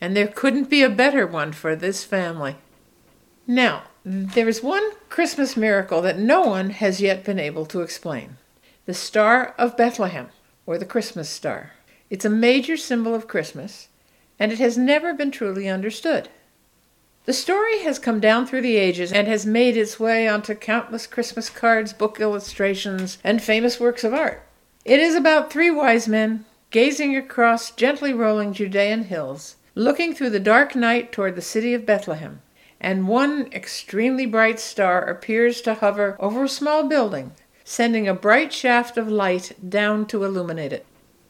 [0.00, 2.56] and there couldn't be a better one for this family.
[3.46, 8.38] Now, there is one Christmas miracle that no one has yet been able to explain
[8.88, 10.28] the Star of Bethlehem,
[10.64, 11.72] or the Christmas star.
[12.08, 13.88] It's a major symbol of Christmas,
[14.38, 16.30] and it has never been truly understood.
[17.26, 21.06] The story has come down through the ages and has made its way onto countless
[21.06, 24.42] Christmas cards, book illustrations, and famous works of art.
[24.86, 30.40] It is about three wise men gazing across gently rolling Judean hills, looking through the
[30.40, 32.40] dark night toward the city of Bethlehem,
[32.80, 37.32] and one extremely bright star appears to hover over a small building,
[37.70, 40.86] sending a bright shaft of light down to illuminate it.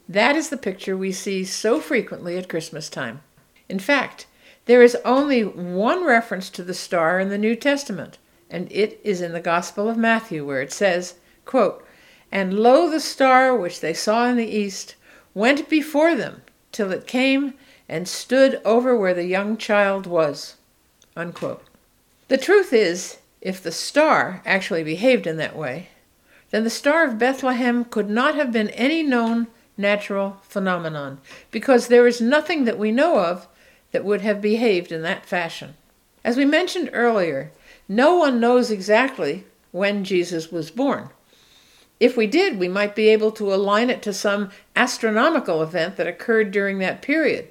[0.09, 3.23] That is the picture we see so frequently at Christmas time.
[3.69, 4.29] In fact,
[4.67, 8.19] There is only one reference to the star in the New Testament,
[8.49, 11.15] and it is in the Gospel of Matthew, where it says,
[11.45, 11.85] quote,
[12.31, 14.95] And lo, the star which they saw in the east
[15.35, 17.55] went before them till it came
[17.89, 20.55] and stood over where the young child was.
[21.17, 21.65] Unquote.
[22.29, 25.89] The truth is, if the star actually behaved in that way,
[26.51, 29.47] then the Star of Bethlehem could not have been any known
[29.77, 31.21] natural phenomenon,
[31.51, 33.47] because there is nothing that we know of
[33.93, 35.75] that would have behaved in that fashion.
[36.25, 37.53] As we mentioned earlier,
[37.89, 41.11] no one knows exactly when Jesus was born.
[42.01, 46.07] If we did, we might be able to align it to some astronomical event that
[46.07, 47.49] occurred during that period.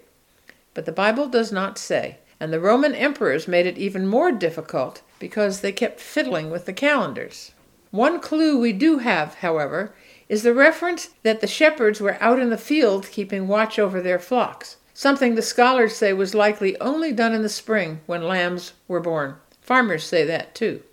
[0.73, 5.01] But the Bible does not say, and the Roman emperors made it even more difficult
[5.19, 7.51] because they kept fiddling with the calendars.
[7.91, 9.93] One clue we do have, however,
[10.27, 14.19] is the reference that the shepherds were out in the field keeping watch over their
[14.19, 18.99] flocks, something the scholars say was likely only done in the spring when lambs were
[18.99, 19.35] born.
[19.61, 20.83] Farmers say that too.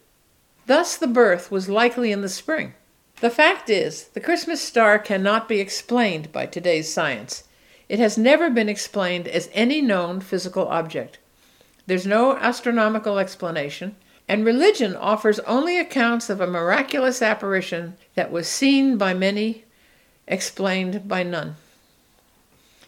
[0.66, 2.74] Thus, the birth was likely in the spring.
[3.20, 7.45] The fact is, the Christmas star cannot be explained by today's science.
[7.88, 11.18] It has never been explained as any known physical object.
[11.86, 13.97] There's no astronomical explanation,
[14.28, 19.64] and religion offers only accounts of a miraculous apparition that was seen by many,
[20.26, 21.56] explained by none.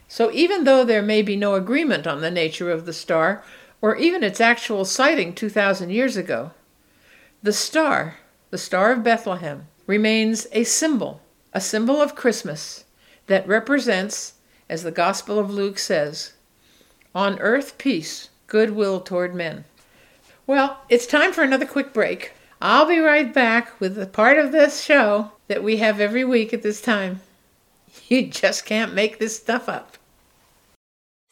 [0.09, 3.45] So, even though there may be no agreement on the nature of the star,
[3.82, 6.53] or even its actual sighting 2,000 years ago,
[7.43, 8.16] the star,
[8.51, 11.20] the Star of Bethlehem, remains a symbol,
[11.53, 12.84] a symbol of Christmas
[13.26, 14.34] that represents,
[14.68, 16.32] as the Gospel of Luke says,
[17.14, 19.64] on earth peace, goodwill toward men.
[20.47, 22.33] Well, it's time for another quick break.
[22.61, 26.53] I'll be right back with the part of this show that we have every week
[26.53, 27.21] at this time.
[28.09, 29.97] You just can't make this stuff up.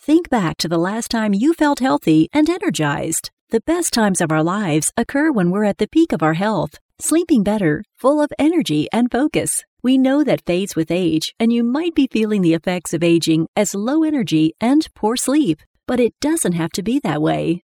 [0.00, 3.30] Think back to the last time you felt healthy and energized.
[3.50, 6.78] The best times of our lives occur when we're at the peak of our health,
[6.98, 9.62] sleeping better, full of energy and focus.
[9.82, 13.46] We know that fades with age, and you might be feeling the effects of aging
[13.54, 15.60] as low energy and poor sleep.
[15.86, 17.63] But it doesn't have to be that way.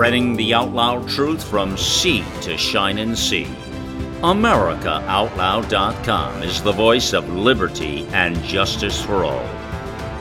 [0.00, 3.46] Spreading the out loud truth from sea to shining sea.
[4.22, 9.46] AmericaOutloud.com is the voice of liberty and justice for all.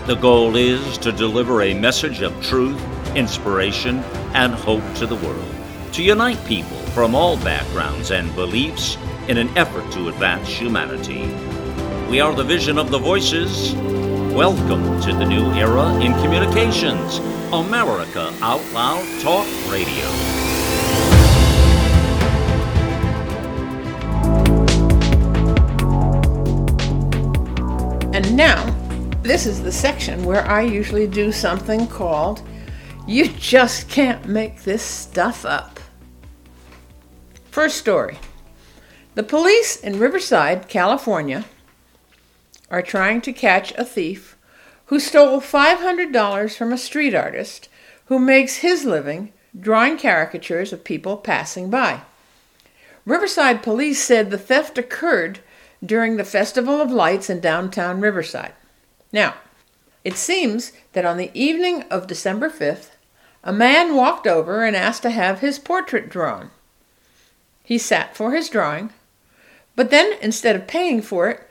[0.05, 2.77] The goal is to deliver a message of truth,
[3.15, 3.99] inspiration,
[4.33, 5.55] and hope to the world,
[5.93, 8.97] to unite people from all backgrounds and beliefs
[9.29, 11.33] in an effort to advance humanity.
[12.09, 13.73] We are the vision of the voices.
[14.39, 17.17] Welcome to the new era in communications
[17.51, 20.05] America Out Loud Talk Radio.
[28.13, 28.63] And now,
[29.23, 32.41] this is the section where I usually do something called
[33.05, 35.81] You Just Can't Make This Stuff Up.
[37.51, 38.17] First story
[39.15, 41.43] The police in Riverside, California,
[42.69, 44.37] are trying to catch a thief
[44.87, 47.69] who stole $500 from a street artist
[48.05, 52.01] who makes his living drawing caricatures of people passing by.
[53.05, 55.39] Riverside police said the theft occurred
[55.83, 58.53] during the Festival of Lights in downtown Riverside.
[59.11, 59.35] Now,
[60.03, 62.89] it seems that on the evening of December 5th,
[63.43, 66.51] a man walked over and asked to have his portrait drawn.
[67.63, 68.91] He sat for his drawing,
[69.75, 71.48] but then instead of paying for it,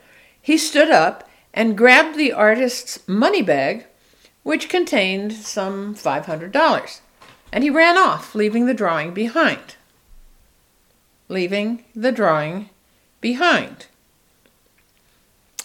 [0.49, 3.85] he stood up and grabbed the artist's money bag,
[4.41, 7.01] which contained some $500.
[7.51, 9.75] And he ran off, leaving the drawing behind.
[11.27, 12.71] Leaving the drawing
[13.21, 13.85] behind.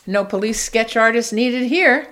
[0.07, 2.09] No police sketch artist needed here.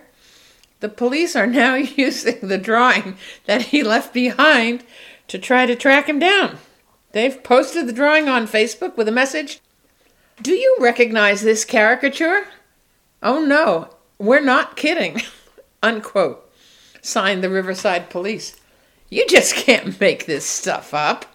[0.81, 4.83] The police are now using the drawing that he left behind
[5.29, 6.57] to try to track him down.
[7.11, 9.61] They've posted the drawing on Facebook with a message
[10.41, 12.47] Do you recognize this caricature?
[13.23, 15.23] Oh no, We're not kidding.
[15.83, 16.51] Unquote.
[17.01, 18.57] Signed the Riverside Police.
[19.11, 21.27] You just can't make this stuff up.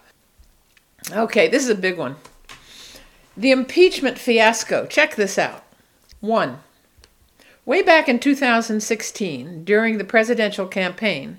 [1.12, 2.16] Okay, this is a big one.
[3.36, 4.86] The impeachment fiasco.
[4.86, 5.64] Check this out.
[6.20, 6.58] One,
[7.64, 11.38] way back in 2016, during the presidential campaign,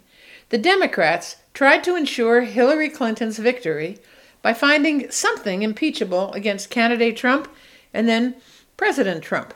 [0.49, 3.99] the Democrats tried to ensure Hillary Clinton's victory
[4.41, 7.49] by finding something impeachable against candidate Trump
[7.93, 8.35] and then
[8.77, 9.53] President Trump.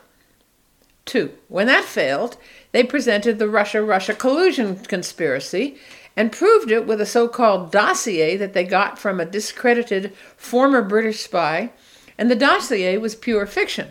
[1.04, 2.38] Two, when that failed,
[2.72, 5.76] they presented the Russia Russia collusion conspiracy
[6.16, 10.82] and proved it with a so called dossier that they got from a discredited former
[10.82, 11.70] British spy,
[12.16, 13.88] and the dossier was pure fiction.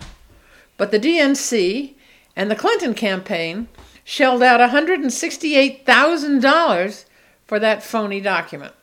[0.78, 1.94] But the DNC
[2.36, 3.68] and the Clinton campaign
[4.04, 7.06] shelled out $168,000
[7.46, 8.74] for that phony document.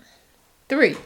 [0.68, 0.97] Three,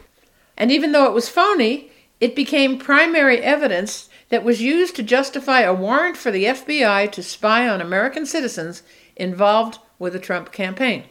[0.57, 5.61] and even though it was phony, it became primary evidence that was used to justify
[5.61, 8.83] a warrant for the FBI to spy on American citizens
[9.15, 11.03] involved with the Trump campaign.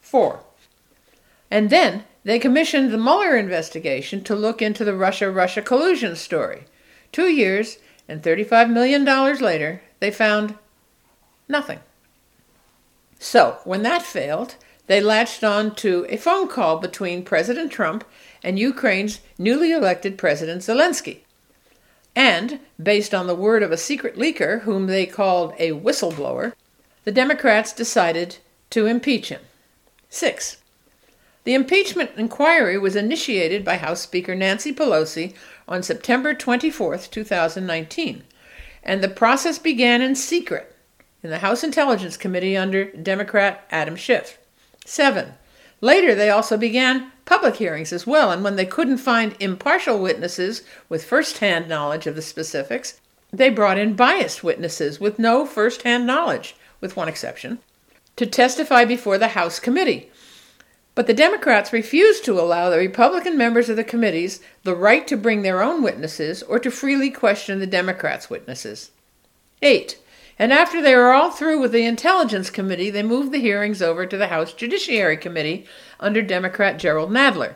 [0.00, 0.40] Four.
[1.50, 6.64] And then they commissioned the Mueller investigation to look into the Russia Russia collusion story.
[7.12, 10.54] Two years and $35 million later, they found
[11.48, 11.80] nothing.
[13.18, 18.04] So, when that failed, they latched on to a phone call between President Trump
[18.42, 21.20] and Ukraine's newly elected President Zelensky.
[22.18, 26.52] And, based on the word of a secret leaker whom they called a whistleblower,
[27.04, 28.38] the Democrats decided
[28.70, 29.40] to impeach him.
[30.10, 30.56] 6.
[31.44, 35.34] The impeachment inquiry was initiated by House Speaker Nancy Pelosi
[35.68, 38.24] on September 24, 2019,
[38.82, 40.74] and the process began in secret
[41.22, 44.38] in the House Intelligence Committee under Democrat Adam Schiff.
[44.84, 45.34] 7.
[45.80, 50.62] Later, they also began public hearings as well, and when they couldn't find impartial witnesses
[50.88, 53.00] with first hand knowledge of the specifics,
[53.30, 57.58] they brought in biased witnesses with no first hand knowledge, with one exception,
[58.16, 60.08] to testify before the House committee.
[60.94, 65.16] But the Democrats refused to allow the Republican members of the committees the right to
[65.16, 68.90] bring their own witnesses or to freely question the Democrats' witnesses.
[69.60, 69.98] 8.
[70.38, 74.06] And after they were all through with the Intelligence Committee, they moved the hearings over
[74.06, 75.66] to the House Judiciary Committee
[76.00, 77.54] under Democrat Jerrold Nadler.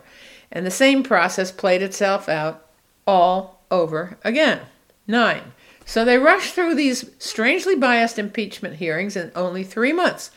[0.51, 2.67] And the same process played itself out
[3.07, 4.61] all over again.
[5.07, 5.53] 9.
[5.85, 10.31] So they rushed through these strangely biased impeachment hearings in only three months.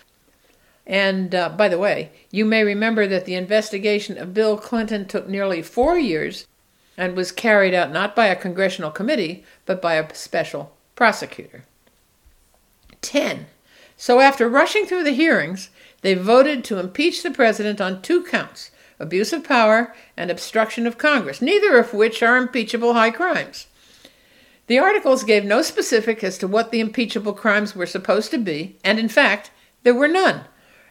[0.87, 5.27] And uh, by the way, you may remember that the investigation of Bill Clinton took
[5.27, 6.47] nearly four years
[6.97, 11.65] and was carried out not by a congressional committee, but by a special prosecutor.
[13.01, 13.47] 10.
[13.97, 15.69] So after rushing through the hearings,
[16.01, 20.97] they voted to impeach the president on two counts abuse of power and obstruction of
[20.97, 23.67] Congress, neither of which are impeachable high crimes.
[24.67, 28.77] The articles gave no specific as to what the impeachable crimes were supposed to be,
[28.83, 29.51] and in fact,
[29.83, 30.45] there were none,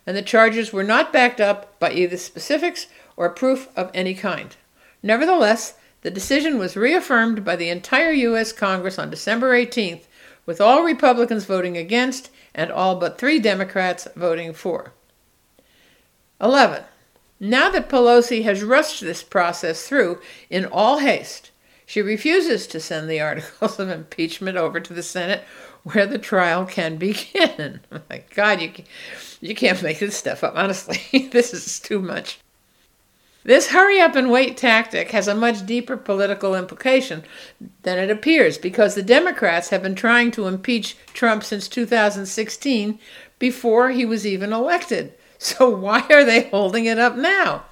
[0.07, 2.86] and the charges were not backed up by either specifics
[3.16, 4.57] or proof of any kind.
[5.02, 8.52] Nevertheless, the decision was reaffirmed by the entire U.S.
[8.52, 10.02] Congress on December 18th
[10.46, 14.92] with all Republicans voting against and all but three Democrats voting for.
[16.40, 16.84] 11.
[17.40, 21.50] Now that Pelosi has rushed this process through in all haste,
[21.86, 25.42] she refuses to send the articles of impeachment over to the Senate
[25.82, 27.80] where the trial can begin.
[28.11, 28.72] My God, you,
[29.40, 30.55] you can't make this stuff up.
[30.57, 32.38] Honestly, this is too much.
[33.45, 37.24] This hurry up and wait tactic has a much deeper political implication
[37.82, 42.99] than it appears because the Democrats have been trying to impeach Trump since 2016
[43.38, 45.14] before he was even elected.
[45.36, 47.64] So why are they holding it up now?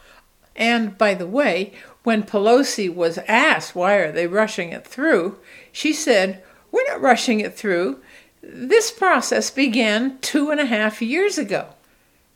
[0.54, 5.38] And by the way, when Pelosi was asked why are they rushing it through,
[5.70, 8.02] she said, We're not rushing it through.
[8.42, 11.68] This process began two and a half years ago.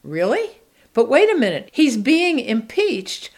[0.02, 0.60] Really?
[0.96, 3.28] But wait a minute, he's being impeached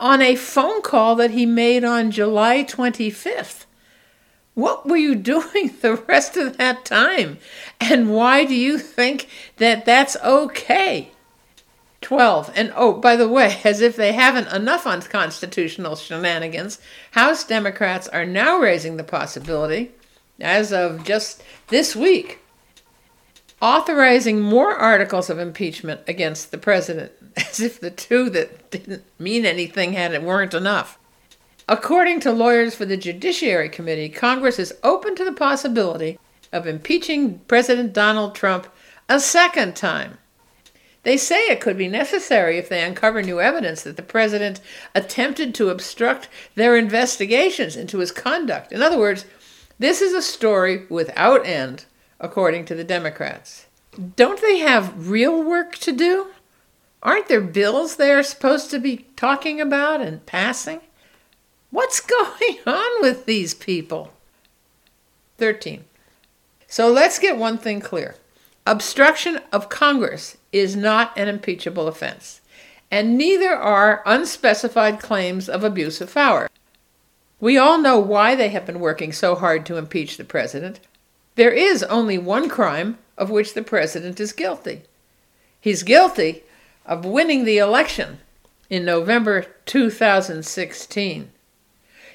[0.00, 3.66] on a phone call that he made on July 25th.
[4.54, 7.38] What were you doing the rest of that time?
[7.78, 9.28] And why do you think
[9.58, 11.12] that that's okay?
[12.00, 12.50] 12.
[12.56, 16.80] And oh, by the way, as if they haven't enough unconstitutional shenanigans,
[17.12, 19.92] House Democrats are now raising the possibility,
[20.40, 22.40] as of just this week,
[23.62, 29.46] authorizing more articles of impeachment against the president, as if the two that didn't mean
[29.46, 30.98] anything had it weren't enough.
[31.68, 36.18] According to lawyers for the Judiciary Committee, Congress is open to the possibility
[36.52, 38.66] of impeaching President Donald Trump
[39.08, 40.18] a second time.
[41.04, 44.60] They say it could be necessary if they uncover new evidence that the president
[44.94, 48.72] attempted to obstruct their investigations into his conduct.
[48.72, 49.24] In other words,
[49.78, 51.86] this is a story without end
[52.22, 53.66] according to the Democrats.
[54.16, 56.28] Don't they have real work to do?
[57.02, 60.80] Aren't there bills they are supposed to be talking about and passing?
[61.70, 64.14] What's going on with these people?
[65.36, 65.84] 13.
[66.68, 68.14] So let's get one thing clear
[68.64, 72.40] obstruction of Congress is not an impeachable offense,
[72.92, 76.48] and neither are unspecified claims of abuse of power.
[77.40, 80.78] We all know why they have been working so hard to impeach the president.
[81.34, 84.82] There is only one crime of which the president is guilty.
[85.60, 86.42] He's guilty
[86.84, 88.18] of winning the election
[88.68, 91.30] in November 2016.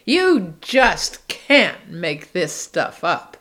[0.05, 3.37] You just can't make this stuff up.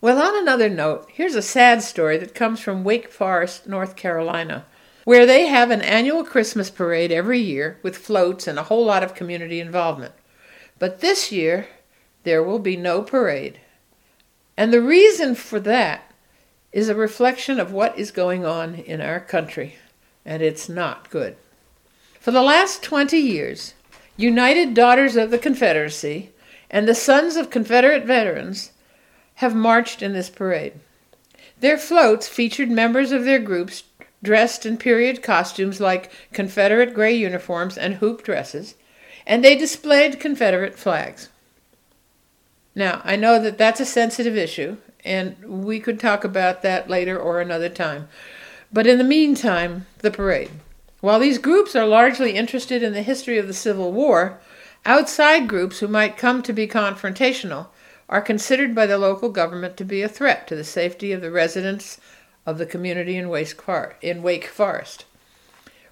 [0.00, 4.64] Well, on another note, here's a sad story that comes from Wake Forest, North Carolina,
[5.04, 9.02] where they have an annual Christmas parade every year with floats and a whole lot
[9.02, 10.14] of community involvement.
[10.78, 11.68] But this year,
[12.24, 13.60] there will be no parade.
[14.56, 16.12] And the reason for that
[16.72, 19.76] is a reflection of what is going on in our country,
[20.24, 21.36] and it's not good.
[22.20, 23.74] For the last 20 years,
[24.16, 26.30] United Daughters of the Confederacy
[26.70, 28.72] and the Sons of Confederate Veterans
[29.36, 30.74] have marched in this parade.
[31.58, 33.84] Their floats featured members of their groups
[34.22, 38.74] dressed in period costumes like Confederate gray uniforms and hoop dresses,
[39.26, 41.30] and they displayed Confederate flags.
[42.74, 47.18] Now, I know that that's a sensitive issue, and we could talk about that later
[47.18, 48.08] or another time.
[48.72, 50.50] But in the meantime, the parade.
[51.00, 54.38] While these groups are largely interested in the history of the Civil War,
[54.84, 57.68] outside groups who might come to be confrontational
[58.08, 61.30] are considered by the local government to be a threat to the safety of the
[61.30, 61.98] residents
[62.44, 63.60] of the community in Wake,
[64.46, 65.04] Forest.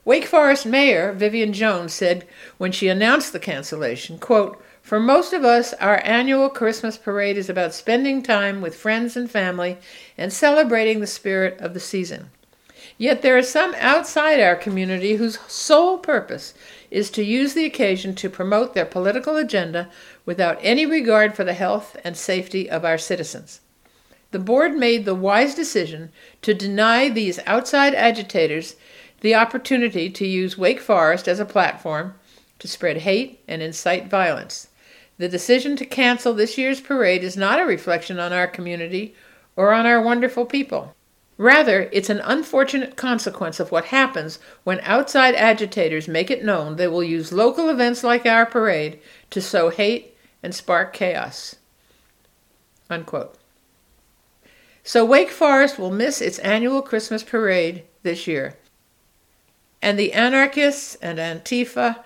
[0.04, 2.26] Wake Forest Mayor Vivian Jones said
[2.56, 7.50] when she announced the cancellation, quote, for most of us, our annual Christmas parade is
[7.50, 9.76] about spending time with friends and family
[10.16, 12.30] and celebrating the spirit of the season.
[12.96, 16.54] Yet there are some outside our community whose sole purpose
[16.90, 19.90] is to use the occasion to promote their political agenda
[20.24, 23.60] without any regard for the health and safety of our citizens.
[24.30, 28.74] The board made the wise decision to deny these outside agitators
[29.20, 32.14] the opportunity to use Wake Forest as a platform
[32.58, 34.67] to spread hate and incite violence.
[35.18, 39.14] The decision to cancel this year's parade is not a reflection on our community
[39.56, 40.94] or on our wonderful people.
[41.36, 46.88] Rather, it's an unfortunate consequence of what happens when outside agitators make it known they
[46.88, 48.98] will use local events like our parade
[49.30, 51.56] to sow hate and spark chaos.
[52.90, 53.36] Unquote.
[54.82, 58.56] So Wake Forest will miss its annual Christmas parade this year.
[59.82, 62.04] And the anarchists and Antifa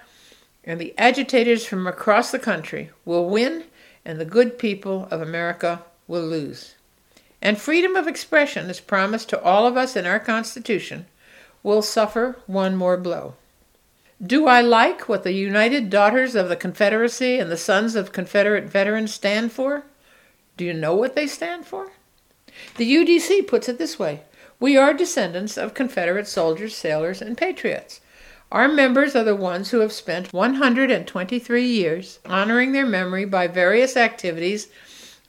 [0.65, 3.65] and the agitators from across the country will win
[4.05, 6.75] and the good people of America will lose
[7.43, 11.07] and freedom of expression as promised to all of us in our Constitution,
[11.65, 13.35] will suffer one more blow.
[14.25, 18.65] Do I like what the United Daughters of the Confederacy and the Sons of Confederate
[18.65, 19.83] Veterans stand for?
[20.57, 21.91] Do you know what they stand for?
[22.77, 24.23] The UDC puts it this way
[24.61, 28.01] We are descendants of Confederate soldiers, sailors, and patriots.
[28.53, 33.96] Our members are the ones who have spent 123 years honoring their memory by various
[33.96, 34.68] activities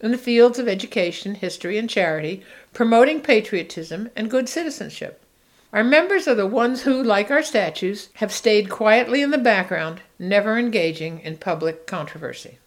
[0.01, 2.43] in the fields of education, history, and charity,
[2.73, 5.23] promoting patriotism and good citizenship.
[5.71, 10.01] Our members are the ones who, like our statues, have stayed quietly in the background,
[10.19, 12.57] never engaging in public controversy.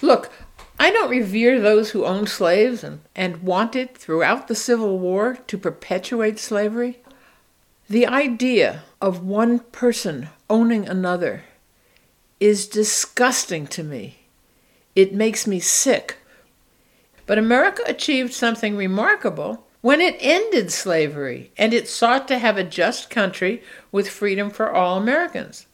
[0.00, 0.32] Look,
[0.78, 5.58] I don't revere those who owned slaves and, and wanted throughout the Civil War to
[5.58, 7.02] perpetuate slavery.
[7.88, 11.42] The idea of one person owning another
[12.40, 14.18] is disgusting to me.
[14.94, 16.18] It makes me sick
[17.26, 22.64] but America achieved something remarkable when it ended slavery and it sought to have a
[22.64, 25.66] just country with freedom for all Americans.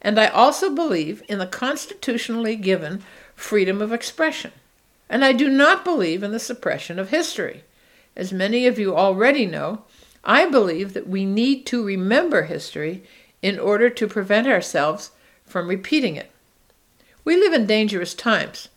[0.00, 3.02] And I also believe in the constitutionally given
[3.34, 4.52] freedom of expression.
[5.08, 7.62] And I do not believe in the suppression of history.
[8.16, 9.84] As many of you already know,
[10.24, 13.02] I believe that we need to remember history
[13.40, 15.10] in order to prevent ourselves
[15.44, 16.30] from repeating it.
[17.24, 18.68] We live in dangerous times.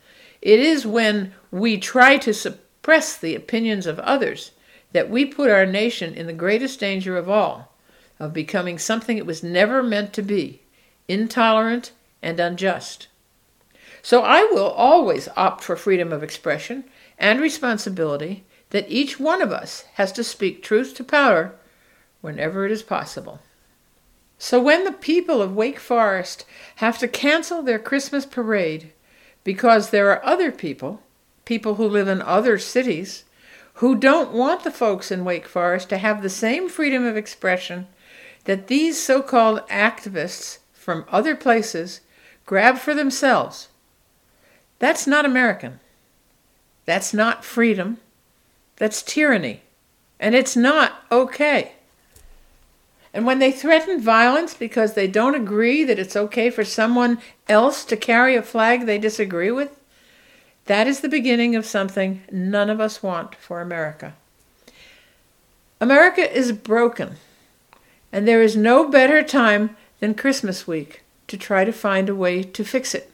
[0.42, 4.52] It is when we try to suppress the opinions of others
[4.92, 7.74] that we put our nation in the greatest danger of all
[8.20, 10.62] of becoming something it was never meant to be
[11.08, 11.92] intolerant
[12.22, 13.08] and unjust.
[14.02, 16.86] So I will always opt for freedom of expression
[17.18, 18.44] and responsibility
[18.76, 21.56] that each one of us has to speak truth to power
[22.20, 23.40] whenever it is possible.
[24.38, 26.44] So when the people of Wake Forest
[26.76, 28.92] have to cancel their Christmas parade
[29.46, 31.02] because there are other people
[31.46, 33.24] people who live in other cities,
[33.76, 37.88] who don't want the folks in Wake Forest to have the same freedom of expression
[38.44, 42.02] that these so called activists from other places
[42.46, 43.70] grab for themselves.
[44.80, 45.80] That's not American.
[46.86, 48.00] That's not freedom.
[48.78, 49.62] That's tyranny.
[50.20, 51.74] And it's not okay.
[53.14, 57.86] And when they threaten violence because they don't agree that it's okay for someone else
[57.86, 59.80] to carry a flag they disagree with,
[60.66, 64.16] that is the beginning of something none of us want for America.
[65.80, 67.16] America is broken,
[68.12, 72.44] and there is no better time than Christmas week to try to find a way
[72.44, 73.12] to fix it.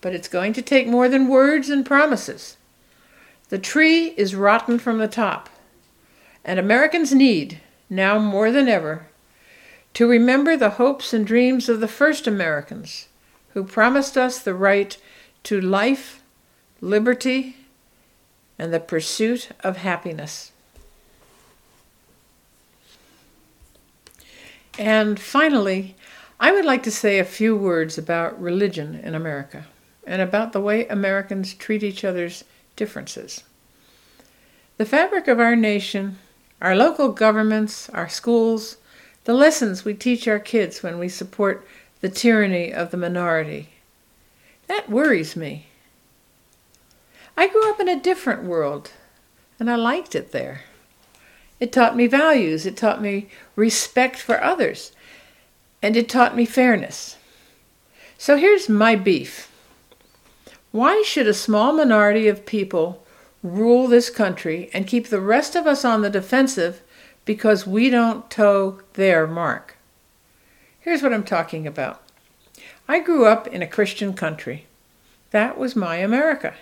[0.00, 2.56] But it's going to take more than words and promises.
[3.48, 5.48] The tree is rotten from the top,
[6.44, 9.06] and Americans need, now more than ever,
[9.94, 13.08] to remember the hopes and dreams of the first Americans
[13.54, 14.96] who promised us the right
[15.44, 16.18] to life
[16.80, 17.56] liberty,
[18.58, 20.52] and the pursuit of happiness.
[24.78, 25.96] And finally,
[26.38, 29.66] I would like to say a few words about religion in America
[30.06, 32.44] and about the way Americans treat each other's
[32.78, 33.44] differences.
[34.78, 36.18] The fabric of our nation,
[36.62, 38.78] our local governments, our schools,
[39.24, 41.66] the lessons we teach our kids when we support
[42.00, 43.68] the tyranny of the minority,
[44.68, 45.66] that worries me.
[47.36, 48.92] I grew up in a different world,
[49.58, 50.62] and I liked it there.
[51.60, 54.92] It taught me values, it taught me respect for others,
[55.82, 57.16] and it taught me fairness.
[58.16, 59.50] So here's my beef.
[60.70, 63.06] Why should a small minority of people
[63.42, 66.82] rule this country and keep the rest of us on the defensive
[67.24, 69.76] because we don't toe their mark?
[70.80, 72.02] Here's what I'm talking about.
[72.86, 74.66] I grew up in a Christian country.
[75.30, 76.54] That was my America.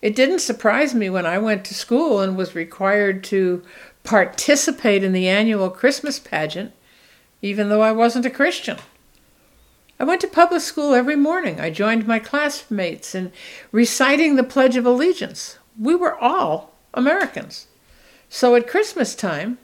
[0.00, 3.62] It didn't surprise me when I went to school and was required to
[4.02, 6.72] participate in the annual Christmas pageant,
[7.40, 8.78] even though I wasn't a Christian.
[10.02, 11.60] I went to public school every morning.
[11.60, 13.30] I joined my classmates in
[13.70, 15.58] reciting the Pledge of Allegiance.
[15.78, 17.68] We were all Americans.
[18.28, 19.58] So at Christmas time,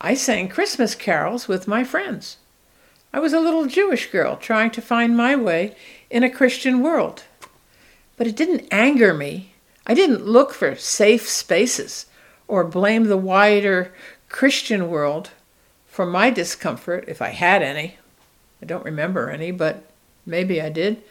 [0.00, 2.38] I sang Christmas carols with my friends.
[3.12, 5.76] I was a little Jewish girl trying to find my way
[6.10, 7.22] in a Christian world.
[8.16, 9.52] But it didn't anger me
[9.86, 12.06] I didn't look for safe spaces
[12.46, 13.94] or blame the wider
[14.28, 15.30] Christian world
[15.86, 17.96] for my discomfort, if I had any.
[18.62, 19.84] I don't remember any, but
[20.26, 21.02] maybe I did.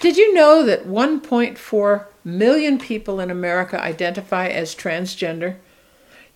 [0.00, 5.56] Did you know that 1.4 million people in America identify as transgender?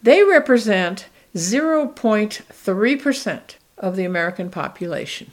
[0.03, 3.41] They represent 0.3%
[3.79, 5.31] of the American population.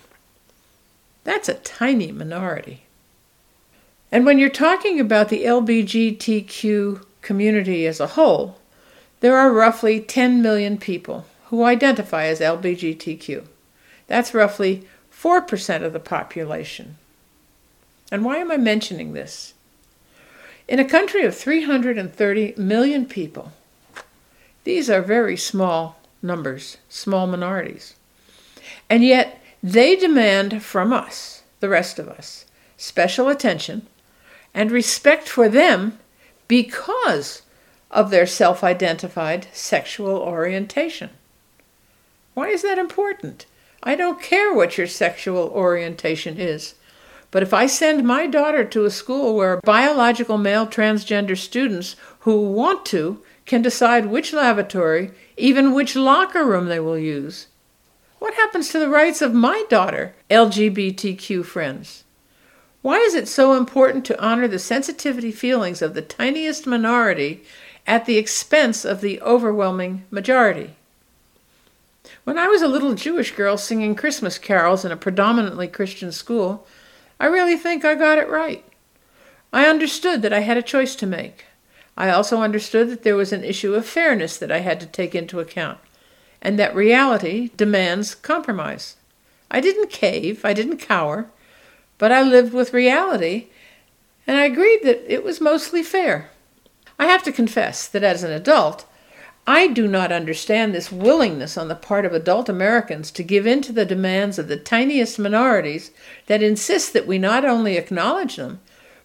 [1.24, 2.84] That's a tiny minority.
[4.12, 8.58] And when you're talking about the LBGTQ community as a whole,
[9.20, 13.46] there are roughly 10 million people who identify as LBGTQ.
[14.08, 14.88] That's roughly
[15.22, 16.98] 4% of the population.
[18.12, 19.54] And why am I mentioning this?
[20.68, 23.52] In a country of 330 million people,
[24.64, 27.96] these are very small numbers, small minorities.
[28.90, 32.46] And yet, they demand from us, the rest of us,
[32.78, 33.88] special attention
[34.54, 36.00] and respect for them
[36.48, 37.42] because
[37.92, 41.10] of their self identified sexual orientation.
[42.34, 43.46] Why is that important?
[43.82, 46.76] I don't care what your sexual orientation is.
[47.32, 52.52] But if I send my daughter to a school where biological male transgender students who
[52.52, 57.48] want to can decide which lavatory, even which locker room they will use,
[58.18, 62.04] what happens to the rights of my daughter, LGBTQ friends?
[62.82, 67.44] Why is it so important to honor the sensitivity feelings of the tiniest minority
[67.86, 70.76] at the expense of the overwhelming majority?
[72.24, 76.68] When I was a little Jewish girl singing Christmas carols in a predominantly Christian school,
[77.20, 78.64] I really think I got it right.
[79.52, 81.46] I understood that I had a choice to make.
[81.98, 85.16] I also understood that there was an issue of fairness that I had to take
[85.16, 85.80] into account,
[86.42, 88.96] and that reality demands compromise.
[89.52, 91.30] I didn't cave, I didn't cower,
[91.98, 93.48] but I lived with reality,
[94.28, 96.30] and I agreed that it was mostly fair.
[96.98, 98.86] I have to confess that as an adult,
[99.50, 103.64] I do not understand this willingness on the part of adult Americans to give in
[103.64, 105.90] to the demands of the tiniest minorities
[106.28, 108.60] that insist that we not only acknowledge them,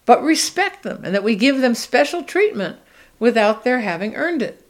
[0.04, 2.76] but respect them, and that we give them special treatment
[3.18, 4.62] without their having earned it.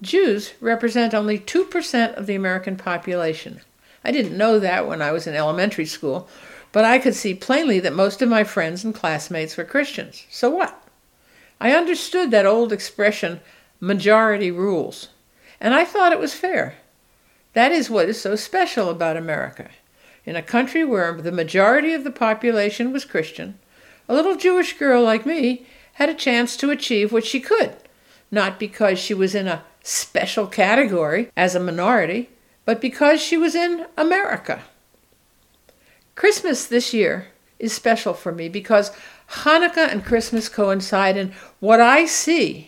[0.00, 3.60] Jews represent only 2% of the American population.
[4.02, 6.26] I didn't know that when I was in elementary school,
[6.72, 10.24] but I could see plainly that most of my friends and classmates were Christians.
[10.30, 10.88] So what?
[11.60, 13.40] I understood that old expression,
[13.80, 15.08] majority rules,
[15.60, 16.74] and I thought it was fair.
[17.52, 19.70] That is what is so special about America.
[20.24, 23.58] In a country where the majority of the population was Christian,
[24.08, 27.76] a little Jewish girl like me had a chance to achieve what she could,
[28.30, 32.28] not because she was in a special category as a minority,
[32.64, 34.62] but because she was in America.
[36.14, 38.92] Christmas this year is special for me because
[39.30, 42.67] Hanukkah and Christmas coincide, and what I see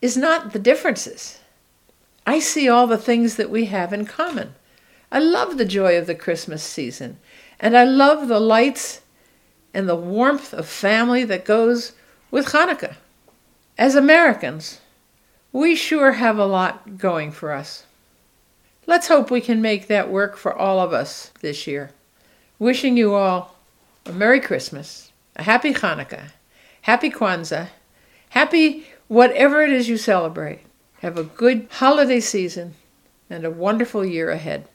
[0.00, 1.38] is not the differences.
[2.26, 4.54] I see all the things that we have in common.
[5.10, 7.18] I love the joy of the Christmas season,
[7.58, 9.00] and I love the lights
[9.72, 11.92] and the warmth of family that goes
[12.30, 12.96] with Hanukkah.
[13.78, 14.80] As Americans,
[15.52, 17.84] we sure have a lot going for us.
[18.86, 21.90] Let's hope we can make that work for all of us this year.
[22.58, 23.54] Wishing you all
[24.04, 26.30] a Merry Christmas, a Happy Hanukkah,
[26.82, 27.68] Happy Kwanzaa,
[28.30, 30.60] Happy whatever it is you celebrate.
[31.00, 32.74] Have a good holiday season
[33.28, 34.68] and a wonderful year ahead.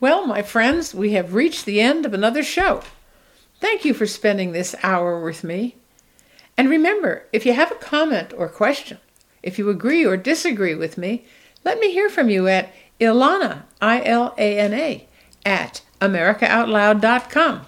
[0.00, 2.82] Well, my friends, we have reached the end of another show.
[3.60, 5.76] Thank you for spending this hour with me.
[6.56, 8.98] And remember, if you have a comment or question,
[9.42, 11.24] if you agree or disagree with me,
[11.64, 15.08] let me hear from you at Ilana, I L A N A,
[15.44, 17.66] at AmericaOutloud.com.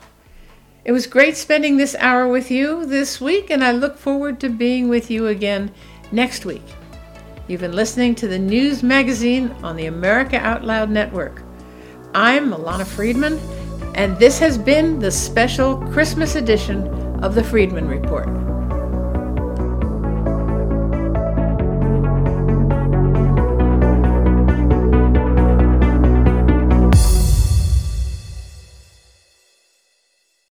[0.83, 4.49] It was great spending this hour with you this week, and I look forward to
[4.49, 5.71] being with you again
[6.11, 6.63] next week.
[7.49, 11.43] You've been listening to the news magazine on the America Out Loud Network.
[12.15, 13.39] I'm Ilana Freedman,
[13.95, 16.87] and this has been the special Christmas edition
[17.23, 18.29] of the Freedman Report.